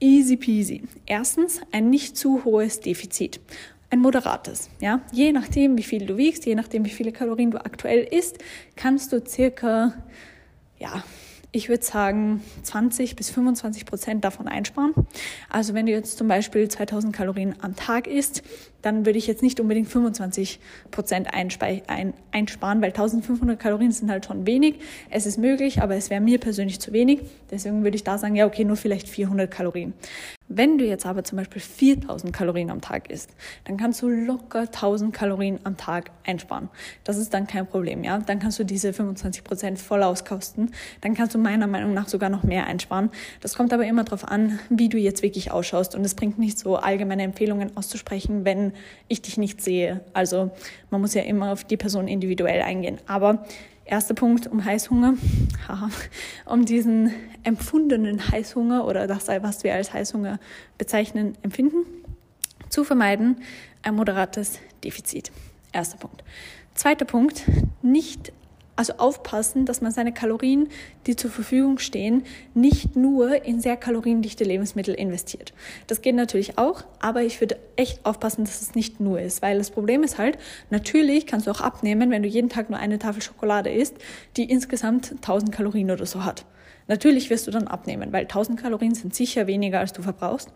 Easy 0.00 0.36
peasy. 0.36 0.82
Erstens 1.06 1.60
ein 1.72 1.90
nicht 1.90 2.16
zu 2.16 2.44
hohes 2.44 2.80
Defizit. 2.80 3.40
Ein 3.88 4.00
moderates, 4.00 4.68
ja. 4.80 5.00
Je 5.12 5.30
nachdem, 5.32 5.78
wie 5.78 5.84
viel 5.84 6.06
du 6.06 6.16
wiegst, 6.16 6.44
je 6.44 6.54
nachdem, 6.56 6.84
wie 6.84 6.90
viele 6.90 7.12
Kalorien 7.12 7.52
du 7.52 7.64
aktuell 7.64 8.02
isst, 8.02 8.38
kannst 8.74 9.12
du 9.12 9.24
circa, 9.24 9.94
ja, 10.78 11.04
ich 11.52 11.68
würde 11.68 11.84
sagen, 11.84 12.42
20 12.62 13.16
bis 13.16 13.30
25 13.30 13.86
Prozent 13.86 14.24
davon 14.24 14.48
einsparen. 14.48 14.92
Also 15.48 15.74
wenn 15.74 15.86
du 15.86 15.92
jetzt 15.92 16.18
zum 16.18 16.28
Beispiel 16.28 16.68
2000 16.68 17.14
Kalorien 17.14 17.54
am 17.62 17.76
Tag 17.76 18.06
isst, 18.06 18.42
dann 18.82 19.06
würde 19.06 19.18
ich 19.18 19.26
jetzt 19.26 19.42
nicht 19.42 19.58
unbedingt 19.58 19.88
25 19.88 20.60
Prozent 20.90 21.28
einsparen, 21.32 22.12
weil 22.82 22.90
1500 22.90 23.58
Kalorien 23.58 23.90
sind 23.90 24.10
halt 24.10 24.26
schon 24.26 24.46
wenig. 24.46 24.76
Es 25.10 25.26
ist 25.26 25.38
möglich, 25.38 25.82
aber 25.82 25.96
es 25.96 26.10
wäre 26.10 26.20
mir 26.20 26.38
persönlich 26.38 26.78
zu 26.78 26.92
wenig. 26.92 27.20
Deswegen 27.50 27.82
würde 27.82 27.96
ich 27.96 28.04
da 28.04 28.18
sagen, 28.18 28.36
ja, 28.36 28.46
okay, 28.46 28.64
nur 28.64 28.76
vielleicht 28.76 29.08
400 29.08 29.50
Kalorien. 29.50 29.94
Wenn 30.48 30.78
du 30.78 30.84
jetzt 30.84 31.06
aber 31.06 31.24
zum 31.24 31.38
Beispiel 31.38 31.60
4000 31.60 32.32
Kalorien 32.32 32.70
am 32.70 32.80
Tag 32.80 33.10
isst, 33.10 33.30
dann 33.64 33.76
kannst 33.76 34.00
du 34.00 34.08
locker 34.08 34.60
1000 34.60 35.12
Kalorien 35.12 35.58
am 35.64 35.76
Tag 35.76 36.12
einsparen. 36.24 36.68
Das 37.02 37.16
ist 37.16 37.34
dann 37.34 37.48
kein 37.48 37.66
Problem, 37.66 38.04
ja. 38.04 38.18
Dann 38.18 38.38
kannst 38.38 38.58
du 38.60 38.64
diese 38.64 38.92
25 38.92 39.42
Prozent 39.42 39.78
voll 39.80 40.04
auskosten. 40.04 40.70
Dann 41.00 41.14
kannst 41.14 41.34
du 41.34 41.38
meiner 41.38 41.66
Meinung 41.66 41.94
nach 41.94 42.06
sogar 42.08 42.30
noch 42.30 42.44
mehr 42.44 42.66
einsparen. 42.66 43.10
Das 43.40 43.54
kommt 43.54 43.72
aber 43.72 43.86
immer 43.86 44.04
darauf 44.04 44.26
an, 44.28 44.60
wie 44.70 44.88
du 44.88 44.98
jetzt 44.98 45.22
wirklich 45.22 45.50
ausschaust. 45.50 45.96
Und 45.96 46.04
es 46.04 46.14
bringt 46.14 46.38
nicht 46.38 46.58
so 46.58 46.76
allgemeine 46.76 47.24
Empfehlungen 47.24 47.76
auszusprechen, 47.76 48.44
wenn 48.44 48.72
ich 49.08 49.22
dich 49.22 49.38
nicht 49.38 49.60
sehe. 49.60 50.00
Also 50.12 50.52
man 50.90 51.00
muss 51.00 51.14
ja 51.14 51.22
immer 51.22 51.50
auf 51.52 51.64
die 51.64 51.76
Person 51.76 52.06
individuell 52.06 52.62
eingehen. 52.62 52.98
Aber 53.08 53.44
Erster 53.86 54.14
Punkt 54.14 54.48
um 54.48 54.64
Heißhunger, 54.64 55.14
um 56.44 56.64
diesen 56.64 57.12
empfundenen 57.44 58.30
Heißhunger 58.30 58.84
oder 58.84 59.06
das, 59.06 59.28
was 59.28 59.62
wir 59.62 59.74
als 59.74 59.92
Heißhunger 59.92 60.40
bezeichnen, 60.76 61.38
empfinden, 61.42 61.86
zu 62.68 62.82
vermeiden, 62.82 63.36
ein 63.82 63.94
moderates 63.94 64.58
Defizit. 64.82 65.30
Erster 65.72 65.98
Punkt. 65.98 66.24
Zweiter 66.74 67.04
Punkt, 67.04 67.44
nicht 67.80 68.32
also 68.76 68.94
aufpassen, 68.98 69.64
dass 69.64 69.80
man 69.80 69.90
seine 69.90 70.12
Kalorien, 70.12 70.68
die 71.06 71.16
zur 71.16 71.30
Verfügung 71.30 71.78
stehen, 71.78 72.22
nicht 72.54 72.94
nur 72.94 73.44
in 73.44 73.60
sehr 73.60 73.76
kaloriendichte 73.76 74.44
Lebensmittel 74.44 74.94
investiert. 74.94 75.52
Das 75.86 76.02
geht 76.02 76.14
natürlich 76.14 76.58
auch, 76.58 76.84
aber 77.00 77.22
ich 77.22 77.40
würde 77.40 77.58
echt 77.76 78.04
aufpassen, 78.04 78.44
dass 78.44 78.62
es 78.62 78.74
nicht 78.74 79.00
nur 79.00 79.20
ist, 79.20 79.42
weil 79.42 79.58
das 79.58 79.70
Problem 79.70 80.02
ist 80.02 80.18
halt, 80.18 80.38
natürlich 80.70 81.26
kannst 81.26 81.46
du 81.46 81.50
auch 81.50 81.60
abnehmen, 81.60 82.10
wenn 82.10 82.22
du 82.22 82.28
jeden 82.28 82.50
Tag 82.50 82.70
nur 82.70 82.78
eine 82.78 82.98
Tafel 82.98 83.22
Schokolade 83.22 83.70
isst, 83.70 83.96
die 84.36 84.44
insgesamt 84.44 85.12
1000 85.12 85.52
Kalorien 85.52 85.90
oder 85.90 86.06
so 86.06 86.24
hat. 86.24 86.44
Natürlich 86.88 87.30
wirst 87.30 87.46
du 87.46 87.50
dann 87.50 87.66
abnehmen, 87.66 88.12
weil 88.12 88.22
1000 88.22 88.60
Kalorien 88.60 88.94
sind 88.94 89.14
sicher 89.14 89.46
weniger, 89.46 89.80
als 89.80 89.92
du 89.92 90.02
verbrauchst. 90.02 90.52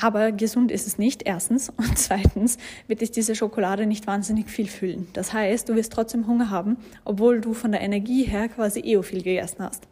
Aber 0.00 0.32
gesund 0.32 0.70
ist 0.70 0.86
es 0.86 0.98
nicht, 0.98 1.22
erstens. 1.24 1.68
Und 1.76 1.98
zweitens 1.98 2.58
wird 2.86 3.00
dich 3.00 3.10
diese 3.10 3.34
Schokolade 3.34 3.86
nicht 3.86 4.06
wahnsinnig 4.06 4.50
viel 4.50 4.66
füllen. 4.66 5.08
Das 5.12 5.32
heißt, 5.32 5.68
du 5.68 5.74
wirst 5.74 5.92
trotzdem 5.92 6.26
Hunger 6.26 6.50
haben, 6.50 6.76
obwohl 7.04 7.40
du 7.40 7.54
von 7.54 7.72
der 7.72 7.80
Energie 7.80 8.24
her 8.24 8.48
quasi 8.48 8.80
eh 8.80 9.02
viel 9.02 9.22
gegessen 9.22 9.58
hast. 9.60 9.84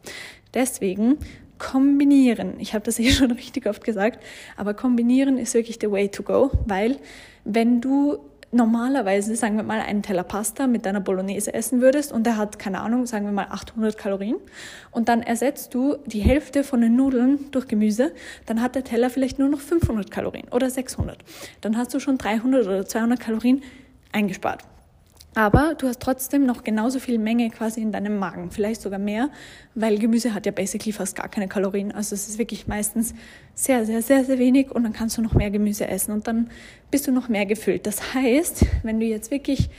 Deswegen 0.53 1.19
kombinieren. 1.59 2.55
Ich 2.59 2.75
habe 2.75 2.85
das 2.85 2.99
eh 3.01 3.11
schon 3.11 3.31
richtig 3.31 3.67
oft 3.67 3.85
gesagt, 3.85 4.23
aber 4.57 4.75
kombinieren 4.75 5.39
ist 5.39 5.55
wirklich 5.55 5.79
the 5.81 5.91
way 5.91 6.09
to 6.09 6.23
go, 6.23 6.51
weil 6.67 6.99
wenn 7.45 7.81
du 7.81 8.19
normalerweise, 8.55 9.37
sagen 9.37 9.57
wir 9.57 9.65
mal, 9.65 9.81
einen 9.81 10.03
Teller 10.03 10.25
Pasta 10.25 10.67
mit 10.67 10.87
deiner 10.87 11.01
Bolognese 11.01 11.53
essen 11.53 11.81
würdest 11.81 12.13
und 12.13 12.25
der 12.25 12.37
hat, 12.37 12.59
keine 12.59 12.81
Ahnung, 12.81 13.07
sagen 13.07 13.27
wir 13.27 13.33
mal 13.33 13.49
800 13.51 13.99
Kalorien 13.99 14.37
und 14.91 15.09
dann 15.09 15.23
ersetzt 15.23 15.75
du 15.75 15.97
die 16.07 16.21
Hälfte 16.21 16.65
von 16.65 16.81
den 16.81 16.97
Nudeln 16.97 17.51
durch 17.51 17.69
Gemüse, 17.69 18.13
dann 18.47 18.63
hat 18.63 18.75
der 18.75 18.85
Teller 18.85 19.11
vielleicht 19.11 19.39
nur 19.39 19.49
noch 19.49 19.61
500 19.61 20.11
Kalorien 20.11 20.49
oder 20.51 20.71
600. 20.71 21.19
Dann 21.61 21.77
hast 21.77 21.93
du 21.93 22.01
schon 22.01 22.19
300 22.19 22.67
oder 22.67 22.87
200 22.87 23.21
Kalorien 23.21 23.63
eingespart. 24.13 24.63
Aber 25.35 25.75
du 25.75 25.89
hast 25.89 26.01
trotzdem 26.01 26.47
noch 26.47 26.63
genauso 26.63 27.01
viel 27.01 27.19
Menge 27.19 27.51
quasi 27.51 27.81
in 27.81 27.91
deinem 27.91 28.19
Magen, 28.19 28.53
vielleicht 28.53 28.81
sogar 28.81 29.01
mehr, 29.01 29.31
weil 29.75 29.99
Gemüse 29.99 30.33
hat 30.33 30.47
ja 30.47 30.53
basically 30.53 30.93
fast 30.93 31.17
gar 31.17 31.29
keine 31.29 31.49
Kalorien. 31.49 31.91
Also 31.91 32.15
es 32.15 32.29
ist 32.29 32.39
wirklich 32.39 32.69
meistens 32.69 33.15
sehr, 33.55 33.85
sehr, 33.85 34.01
sehr, 34.01 34.25
sehr 34.25 34.39
wenig 34.39 34.71
und 34.71 34.85
dann 34.85 34.93
kannst 34.93 35.19
du 35.19 35.23
noch 35.23 35.35
mehr 35.35 35.51
Gemüse 35.51 35.89
essen 35.89 36.13
und 36.13 36.29
dann 36.29 36.51
bist 36.93 37.09
du 37.09 37.13
noch 37.13 37.29
mehr 37.29 37.47
gefüllt. 37.47 37.87
Das 37.87 38.15
heißt, 38.15 38.65
wenn 38.85 39.01
du 39.01 39.07
jetzt 39.07 39.33
wirklich 39.33 39.71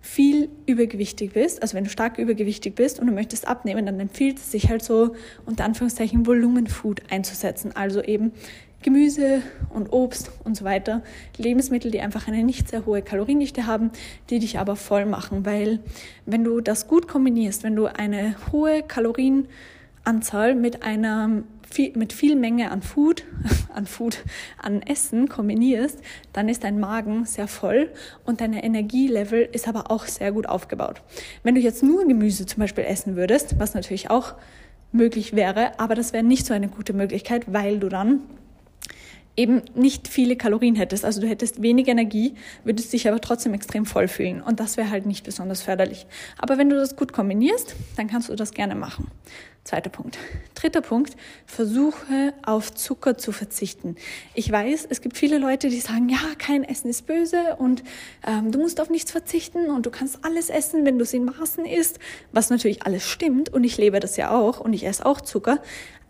viel 0.00 0.48
übergewichtig 0.66 1.32
bist, 1.32 1.62
also 1.62 1.74
wenn 1.74 1.84
du 1.84 1.90
stark 1.90 2.18
übergewichtig 2.18 2.74
bist 2.74 3.00
und 3.00 3.06
du 3.06 3.12
möchtest 3.12 3.46
abnehmen, 3.46 3.86
dann 3.86 3.98
empfiehlt 3.98 4.38
es 4.38 4.50
sich 4.50 4.68
halt 4.68 4.82
so 4.82 5.14
unter 5.46 5.64
Anführungszeichen 5.64 6.26
Volumenfood 6.26 7.02
einzusetzen. 7.10 7.74
Also 7.74 8.02
eben 8.02 8.32
Gemüse 8.82 9.42
und 9.70 9.92
Obst 9.92 10.30
und 10.44 10.56
so 10.56 10.64
weiter. 10.64 11.02
Lebensmittel, 11.36 11.90
die 11.90 12.00
einfach 12.00 12.28
eine 12.28 12.44
nicht 12.44 12.68
sehr 12.68 12.86
hohe 12.86 13.02
Kaloriendichte 13.02 13.66
haben, 13.66 13.90
die 14.30 14.38
dich 14.38 14.58
aber 14.58 14.76
voll 14.76 15.06
machen, 15.06 15.46
weil 15.46 15.80
wenn 16.26 16.44
du 16.44 16.60
das 16.60 16.88
gut 16.88 17.08
kombinierst, 17.08 17.62
wenn 17.62 17.76
du 17.76 17.86
eine 17.86 18.36
hohe 18.50 18.82
Kalorienanzahl 18.82 20.54
mit 20.54 20.82
einer 20.82 21.42
viel, 21.72 21.96
mit 21.96 22.12
viel 22.12 22.36
Menge 22.36 22.70
an 22.70 22.82
Food, 22.82 23.24
an 23.74 23.86
Food, 23.86 24.18
an 24.58 24.82
Essen 24.82 25.28
kombinierst, 25.28 25.98
dann 26.32 26.48
ist 26.48 26.64
dein 26.64 26.78
Magen 26.78 27.24
sehr 27.24 27.48
voll 27.48 27.90
und 28.24 28.40
deine 28.40 28.62
Energielevel 28.62 29.48
ist 29.52 29.68
aber 29.68 29.90
auch 29.90 30.06
sehr 30.06 30.32
gut 30.32 30.46
aufgebaut. 30.46 31.02
Wenn 31.42 31.54
du 31.54 31.60
jetzt 31.60 31.82
nur 31.82 32.06
Gemüse 32.06 32.46
zum 32.46 32.60
Beispiel 32.60 32.84
essen 32.84 33.16
würdest, 33.16 33.58
was 33.58 33.74
natürlich 33.74 34.10
auch 34.10 34.34
möglich 34.92 35.34
wäre, 35.34 35.78
aber 35.80 35.94
das 35.94 36.12
wäre 36.12 36.22
nicht 36.22 36.46
so 36.46 36.52
eine 36.52 36.68
gute 36.68 36.92
Möglichkeit, 36.92 37.52
weil 37.52 37.78
du 37.78 37.88
dann 37.88 38.20
eben 39.36 39.62
nicht 39.74 40.08
viele 40.08 40.36
Kalorien 40.36 40.74
hättest. 40.74 41.04
Also 41.04 41.20
du 41.20 41.28
hättest 41.28 41.62
wenig 41.62 41.88
Energie, 41.88 42.34
würdest 42.64 42.92
dich 42.92 43.08
aber 43.08 43.20
trotzdem 43.20 43.54
extrem 43.54 43.86
voll 43.86 44.08
fühlen. 44.08 44.42
Und 44.42 44.60
das 44.60 44.76
wäre 44.76 44.90
halt 44.90 45.06
nicht 45.06 45.24
besonders 45.24 45.62
förderlich. 45.62 46.06
Aber 46.38 46.58
wenn 46.58 46.68
du 46.68 46.76
das 46.76 46.96
gut 46.96 47.12
kombinierst, 47.12 47.74
dann 47.96 48.08
kannst 48.08 48.28
du 48.28 48.36
das 48.36 48.52
gerne 48.52 48.74
machen. 48.74 49.10
Zweiter 49.64 49.90
Punkt. 49.90 50.18
Dritter 50.56 50.80
Punkt, 50.80 51.16
versuche 51.46 52.34
auf 52.44 52.74
Zucker 52.74 53.16
zu 53.16 53.30
verzichten. 53.30 53.94
Ich 54.34 54.50
weiß, 54.50 54.88
es 54.90 55.00
gibt 55.00 55.16
viele 55.16 55.38
Leute, 55.38 55.68
die 55.68 55.78
sagen, 55.78 56.08
ja, 56.08 56.18
kein 56.36 56.64
Essen 56.64 56.90
ist 56.90 57.06
böse 57.06 57.56
und 57.58 57.84
ähm, 58.26 58.50
du 58.50 58.58
musst 58.58 58.80
auf 58.80 58.90
nichts 58.90 59.12
verzichten 59.12 59.70
und 59.70 59.86
du 59.86 59.90
kannst 59.90 60.24
alles 60.24 60.50
essen, 60.50 60.84
wenn 60.84 60.98
du 60.98 61.04
es 61.04 61.14
in 61.14 61.24
Maßen 61.24 61.64
isst, 61.64 62.00
was 62.32 62.50
natürlich 62.50 62.82
alles 62.82 63.06
stimmt 63.08 63.50
und 63.50 63.62
ich 63.62 63.76
lebe 63.78 64.00
das 64.00 64.16
ja 64.16 64.32
auch 64.32 64.58
und 64.58 64.72
ich 64.72 64.84
esse 64.84 65.06
auch 65.06 65.20
Zucker. 65.20 65.60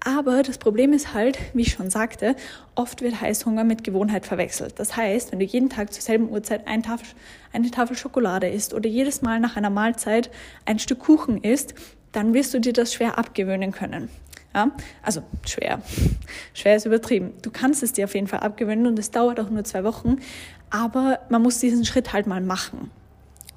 Aber 0.05 0.43
das 0.43 0.57
Problem 0.57 0.95
ist 0.95 1.13
halt, 1.13 1.39
wie 1.53 1.63
ich 1.63 1.73
schon 1.73 1.91
sagte, 1.91 2.35
oft 2.75 3.03
wird 3.03 3.21
Heißhunger 3.21 3.65
mit 3.65 3.85
Gewohnheit 3.85 4.27
verwechselt. 4.27 4.79
Das 4.79 4.97
heißt, 4.97 5.31
wenn 5.31 5.39
du 5.39 5.45
jeden 5.45 5.69
Tag 5.69 5.93
zur 5.93 6.03
selben 6.03 6.31
Uhrzeit 6.31 6.67
eine 6.67 6.83
Tafel, 6.83 7.07
eine 7.53 7.71
Tafel 7.71 7.97
Schokolade 7.97 8.49
isst 8.49 8.73
oder 8.73 8.89
jedes 8.89 9.21
Mal 9.21 9.39
nach 9.39 9.57
einer 9.57 9.71
Mahlzeit 9.71 10.31
ein 10.65 10.79
Stück 10.79 11.01
Kuchen 11.01 11.45
isst, 11.45 11.75
dann 12.13 12.35
wirst 12.35 12.55
du 12.55 12.61
dir 12.61 12.73
das 12.73 12.95
schwer 12.95 13.19
abgewöhnen 13.19 13.73
können. 13.73 14.09
Ja, 14.55 14.71
also 15.03 15.23
schwer. 15.47 15.81
Schwer 16.55 16.77
ist 16.77 16.85
übertrieben. 16.85 17.33
Du 17.41 17.51
kannst 17.51 17.83
es 17.83 17.95
dir 17.95 18.05
auf 18.05 18.15
jeden 18.15 18.27
Fall 18.27 18.41
abgewöhnen 18.41 18.87
und 18.87 18.99
es 18.99 19.11
dauert 19.11 19.41
auch 19.41 19.49
nur 19.49 19.65
zwei 19.65 19.83
Wochen, 19.83 20.17
aber 20.69 21.21
man 21.31 21.41
muss 21.41 21.59
diesen 21.59 21.87
Schritt 21.87 22.13
halt 22.13 22.27
mal 22.27 22.43
machen. 22.43 22.91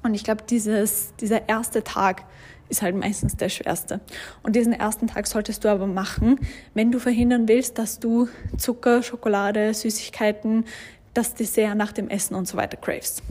Und 0.02 0.14
ich 0.14 0.24
glaube, 0.24 0.44
dieser 0.46 1.48
erste 1.48 1.84
Tag 1.84 2.24
ist 2.68 2.82
halt 2.82 2.96
meistens 2.96 3.36
der 3.36 3.48
schwerste. 3.48 4.00
Und 4.42 4.56
diesen 4.56 4.72
ersten 4.72 5.06
Tag 5.06 5.26
solltest 5.26 5.64
du 5.64 5.68
aber 5.68 5.86
machen, 5.86 6.40
wenn 6.74 6.90
du 6.90 6.98
verhindern 6.98 7.48
willst, 7.48 7.78
dass 7.78 7.98
du 7.98 8.28
Zucker, 8.56 9.02
Schokolade, 9.02 9.72
Süßigkeiten, 9.74 10.64
das 11.14 11.34
Dessert 11.34 11.76
nach 11.76 11.92
dem 11.92 12.08
Essen 12.08 12.34
und 12.34 12.48
so 12.48 12.56
weiter 12.56 12.76
cravest. 12.76 13.22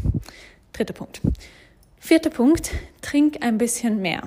Dritter 0.74 0.94
Punkt. 0.94 1.22
Vierter 2.00 2.30
Punkt, 2.30 2.72
trink 3.02 3.38
ein 3.42 3.58
bisschen 3.58 4.02
mehr. 4.02 4.24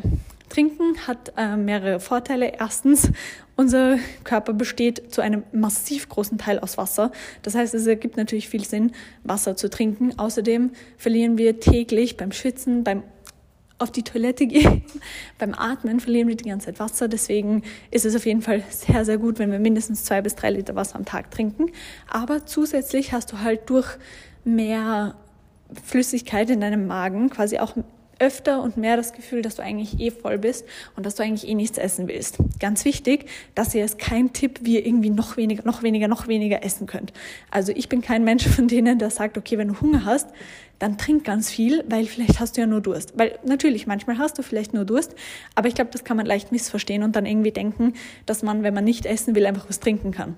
Trinken 0.49 1.07
hat 1.07 1.33
äh, 1.37 1.57
mehrere 1.57 2.01
Vorteile. 2.01 2.53
Erstens, 2.59 3.11
unser 3.57 3.99
Körper 4.25 4.53
besteht 4.53 5.13
zu 5.13 5.21
einem 5.21 5.43
massiv 5.53 6.09
großen 6.09 6.39
Teil 6.39 6.59
aus 6.59 6.79
Wasser. 6.79 7.13
Das 7.43 7.55
heißt, 7.55 7.75
es 7.75 7.87
ergibt 7.87 8.17
natürlich 8.17 8.49
viel 8.49 8.65
Sinn, 8.65 8.93
Wasser 9.25 9.57
zu 9.57 9.69
trinken. 9.69 10.19
Außerdem 10.19 10.71
verlieren 10.97 11.39
wir 11.39 11.61
täglich 11.61 12.17
beim 12.17 12.33
Schwitzen, 12.33 12.85
beim 12.85 13.03
auf 13.79 13.93
die 13.93 14.03
Toilette 14.03 14.47
gehen. 14.47 14.83
Beim 15.39 15.55
Atmen 15.55 16.01
verlieren 16.01 16.27
wir 16.27 16.37
die 16.37 16.49
ganze 16.49 16.67
Zeit 16.67 16.81
Wasser. 16.81 17.07
Deswegen 17.07 17.63
ist 17.93 18.05
es 18.05 18.17
auf 18.17 18.27
jeden 18.27 18.43
Fall 18.43 18.63
sehr, 18.71 19.05
sehr 19.05 19.19
gut, 19.19 19.39
wenn 19.39 19.53
wir 19.53 19.61
mindestens 19.61 20.05
zwei 20.05 20.21
bis 20.21 20.35
drei 20.35 20.51
Liter 20.51 20.75
Wasser 20.75 20.97
am 20.97 21.05
Tag 21.05 21.31
trinken. 21.31 21.67
Aber 22.09 22.45
zusätzlich 22.45 23.13
hast 23.13 23.33
du 23.33 23.39
halt 23.41 23.71
durch 23.71 23.87
mehr 24.45 25.15
Flüssigkeit 25.85 26.51
in 26.51 26.61
deinem 26.61 26.87
Magen 26.87 27.31
quasi 27.31 27.59
auch 27.59 27.77
öfter 28.18 28.62
und 28.62 28.76
mehr 28.76 28.96
das 28.96 29.12
Gefühl, 29.12 29.42
dass 29.42 29.57
du 29.57 29.62
eigentlich 29.62 30.00
eh 30.00 30.11
voll 30.11 30.38
bist 30.38 30.64
und 30.96 31.07
dass 31.07 31.14
du 31.14 31.22
eigentlich 31.22 31.48
eh 31.48 31.54
nichts 31.54 31.78
essen 31.78 32.09
willst. 32.09 32.38
Ganz 32.61 32.85
wichtig, 32.85 33.26
das 33.54 33.72
hier 33.72 33.85
ist 33.85 33.98
kein 33.98 34.33
Tipp, 34.33 34.61
wie 34.62 34.76
ihr 34.76 34.87
irgendwie 34.87 35.11
noch 35.11 35.37
weniger, 35.37 35.64
noch 35.64 35.83
weniger, 35.83 36.09
noch 36.09 36.28
weniger 36.28 36.64
essen 36.64 36.87
könnt. 36.87 37.12
Also 37.50 37.72
ich 37.74 37.88
bin 37.88 38.02
kein 38.02 38.24
Mensch 38.24 38.46
von 38.46 38.68
denen, 38.68 38.98
der 38.98 39.11
sagt, 39.11 39.38
okay, 39.38 39.59
wenn 39.59 39.68
du 39.68 39.81
Hunger 39.81 40.04
hast, 40.04 40.28
dann 40.78 40.96
trink 40.96 41.24
ganz 41.24 41.50
viel, 41.50 41.85
weil 41.88 42.07
vielleicht 42.07 42.40
hast 42.40 42.57
du 42.57 42.61
ja 42.61 42.66
nur 42.66 42.81
Durst. 42.81 43.18
Weil 43.18 43.38
natürlich, 43.44 43.87
manchmal 43.87 44.18
hast 44.18 44.38
du 44.38 44.42
vielleicht 44.42 44.74
nur 44.74 44.85
Durst, 44.85 45.14
aber 45.54 45.68
ich 45.68 45.74
glaube, 45.74 45.90
das 45.92 46.04
kann 46.04 46.16
man 46.16 46.26
leicht 46.26 46.52
missverstehen 46.52 47.02
und 47.02 47.16
dann 47.16 47.26
irgendwie 47.26 47.52
denken, 47.52 47.94
dass 48.26 48.42
man, 48.42 48.62
wenn 48.62 48.74
man 48.74 48.85
nicht 48.85 49.07
essen 49.07 49.35
will, 49.35 49.46
einfach 49.46 49.68
was 49.68 49.81
trinken 49.81 50.12
kann. 50.12 50.37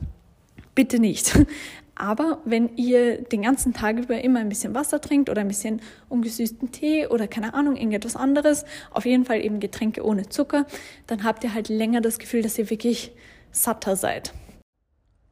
Bitte 0.75 0.99
nicht. 0.99 1.39
Aber 1.95 2.39
wenn 2.47 2.77
ihr 2.77 3.21
den 3.23 3.43
ganzen 3.43 3.75
Tag 3.75 3.99
über 3.99 4.25
immer 4.25 4.41
ein 4.41 4.49
bisschen 4.49 4.75
Wasser 4.75 5.03
trinkt 5.03 5.29
oder 5.29 5.43
ein 5.43 5.49
bisschen 5.49 5.83
ungesüßten 6.09 6.73
Tee 6.73 7.07
oder 7.07 7.29
keine 7.29 7.53
Ahnung, 7.53 7.77
irgendetwas 7.77 8.17
anderes, 8.17 8.65
auf 8.91 9.05
jeden 9.05 9.27
Fall 9.27 9.45
eben 9.45 9.61
Getränke 9.61 10.03
ohne 10.03 10.27
Zucker, 10.27 10.65
dann 11.07 11.25
habt 11.25 11.45
ihr 11.45 11.53
halt 11.53 11.69
länger 11.69 12.01
das 12.01 12.19
Gefühl, 12.19 12.41
dass 12.41 12.57
ihr 12.59 12.71
wirklich 12.71 13.13
satter 13.53 13.97
seid. 13.97 14.33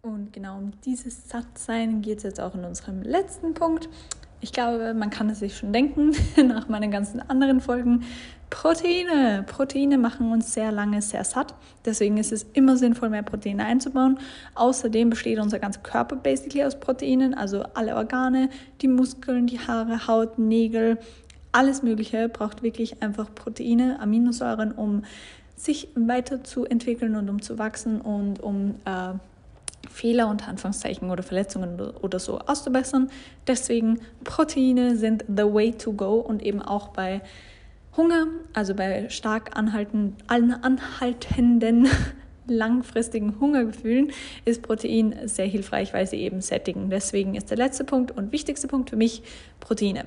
Und 0.02 0.32
genau 0.34 0.58
um 0.58 0.72
dieses 0.84 1.28
Sattsein 1.28 2.02
geht 2.02 2.18
es 2.18 2.24
jetzt 2.24 2.40
auch 2.40 2.54
in 2.54 2.64
unserem 2.64 3.02
letzten 3.02 3.54
Punkt. 3.54 3.88
ich 4.40 4.52
glaube, 4.52 4.94
man 4.94 5.10
kann 5.10 5.30
es 5.30 5.40
sich 5.40 5.56
schon 5.56 5.72
denken, 5.72 6.14
nach 6.46 6.68
meinen 6.68 6.90
ganzen 6.90 7.20
anderen 7.20 7.60
Folgen. 7.60 8.04
Proteine. 8.50 9.44
Proteine 9.46 9.98
machen 9.98 10.32
uns 10.32 10.54
sehr 10.54 10.72
lange 10.72 11.02
sehr 11.02 11.24
satt. 11.24 11.54
Deswegen 11.84 12.16
ist 12.16 12.32
es 12.32 12.46
immer 12.54 12.76
sinnvoll, 12.76 13.10
mehr 13.10 13.22
Proteine 13.22 13.64
einzubauen. 13.64 14.18
Außerdem 14.54 15.10
besteht 15.10 15.38
unser 15.38 15.58
ganzer 15.58 15.80
Körper 15.80 16.16
basically 16.16 16.64
aus 16.64 16.78
Proteinen, 16.78 17.34
also 17.34 17.62
alle 17.74 17.94
Organe, 17.96 18.48
die 18.80 18.88
Muskeln, 18.88 19.46
die 19.46 19.60
Haare, 19.60 20.06
Haut, 20.06 20.38
Nägel, 20.38 20.98
alles 21.52 21.82
Mögliche 21.82 22.28
braucht 22.28 22.62
wirklich 22.62 23.02
einfach 23.02 23.34
Proteine, 23.34 24.00
Aminosäuren, 24.00 24.72
um 24.72 25.04
sich 25.56 25.88
weiterzuentwickeln 25.94 27.16
und 27.16 27.28
um 27.28 27.42
zu 27.42 27.58
wachsen 27.58 28.00
und 28.00 28.40
um 28.40 28.76
äh, 28.84 29.14
Fehler 29.90 30.28
unter 30.28 30.48
Anführungszeichen 30.48 31.10
oder 31.10 31.22
Verletzungen 31.22 31.80
oder 31.80 32.18
so 32.18 32.38
auszubessern. 32.38 33.10
Deswegen 33.46 34.00
Proteine 34.24 34.96
sind 34.96 35.24
the 35.28 35.44
way 35.44 35.72
to 35.72 35.92
go 35.92 36.16
und 36.16 36.42
eben 36.42 36.62
auch 36.62 36.88
bei 36.88 37.22
Hunger, 37.96 38.26
also 38.52 38.74
bei 38.74 39.08
stark 39.08 39.56
anhalten, 39.56 40.16
anhaltenden 40.28 41.88
langfristigen 42.46 43.40
Hungergefühlen 43.40 44.12
ist 44.44 44.62
Protein 44.62 45.14
sehr 45.24 45.46
hilfreich, 45.46 45.92
weil 45.92 46.06
sie 46.06 46.16
eben 46.16 46.40
sättigen. 46.40 46.90
Deswegen 46.90 47.34
ist 47.34 47.50
der 47.50 47.58
letzte 47.58 47.84
Punkt 47.84 48.10
und 48.10 48.32
wichtigste 48.32 48.68
Punkt 48.68 48.90
für 48.90 48.96
mich 48.96 49.22
Proteine. 49.60 50.06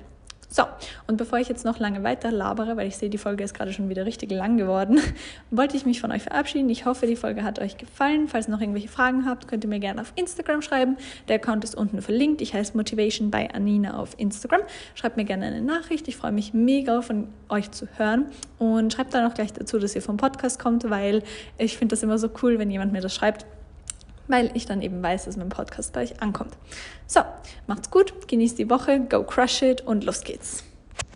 So, 0.54 0.64
und 1.08 1.16
bevor 1.16 1.40
ich 1.40 1.48
jetzt 1.48 1.64
noch 1.64 1.80
lange 1.80 2.04
weiter 2.04 2.30
labere, 2.30 2.76
weil 2.76 2.90
ich 2.90 2.98
sehe, 2.98 3.10
die 3.10 3.18
Folge 3.18 3.42
ist 3.42 3.54
gerade 3.54 3.72
schon 3.72 3.88
wieder 3.88 4.06
richtig 4.06 4.32
lang 4.32 4.58
geworden, 4.58 5.00
wollte 5.50 5.78
ich 5.78 5.86
mich 5.86 6.02
von 6.02 6.12
euch 6.12 6.24
verabschieden. 6.24 6.68
Ich 6.70 6.84
hoffe, 6.84 7.08
die 7.08 7.16
Folge 7.16 7.44
hat 7.44 7.60
euch 7.60 7.78
gefallen. 7.78 8.28
Falls 8.28 8.50
ihr 8.50 8.52
noch 8.52 8.60
irgendwelche 8.60 8.90
Fragen 8.90 9.26
habt, 9.26 9.48
könnt 9.48 9.64
ihr 9.64 9.70
mir 9.70 9.80
gerne 9.80 10.02
auf 10.02 10.12
Instagram 10.18 10.62
schreiben. 10.62 10.98
Der 11.30 11.38
Account 11.38 11.64
ist 11.64 11.74
unten 11.74 12.02
verlinkt. 12.02 12.42
Ich 12.42 12.54
heiße 12.54 12.76
Motivation 12.76 13.32
by 13.32 13.48
Anina 13.54 13.98
auf 13.98 14.14
Instagram. 14.18 14.60
Schreibt 14.94 15.16
mir 15.16 15.24
gerne 15.24 15.46
eine 15.46 15.62
Nachricht. 15.62 16.10
Ich 16.10 16.18
freue 16.18 16.34
mich 16.34 16.54
mega 16.54 17.02
von 17.02 17.30
euch 17.48 17.72
zu 17.72 17.88
hören. 17.96 18.26
Und 18.60 18.92
schreibt 18.92 19.14
dann 19.14 19.32
auch 19.32 19.34
gleich 19.34 19.54
dazu, 19.54 19.80
dass 19.80 19.96
ihr 19.96 20.02
vom 20.02 20.18
Podcast 20.18 20.60
kommt, 20.60 20.90
weil 20.90 21.24
ich 21.58 21.78
finde 21.78 21.94
das 21.94 22.04
immer 22.04 22.18
so 22.18 22.30
cool, 22.44 22.60
wenn 22.60 22.70
jemand 22.70 22.92
mir 22.92 23.00
das 23.00 23.16
schreibt 23.16 23.46
weil 24.32 24.52
ich 24.56 24.66
dann 24.66 24.82
eben 24.82 25.04
weiß, 25.04 25.26
dass 25.26 25.38
mein 25.38 25.50
Podcast 25.50 25.94
bei 25.94 26.04
euch 26.04 26.22
ankommt. 26.22 26.58
So, 27.06 27.22
macht's 27.68 27.92
gut, 27.92 28.28
genießt 28.28 28.58
die 28.58 28.70
Woche, 28.70 29.00
go 29.02 29.24
crush 29.24 29.62
it 29.62 29.82
und 29.82 30.04
los 30.04 30.22
geht's. 30.22 30.64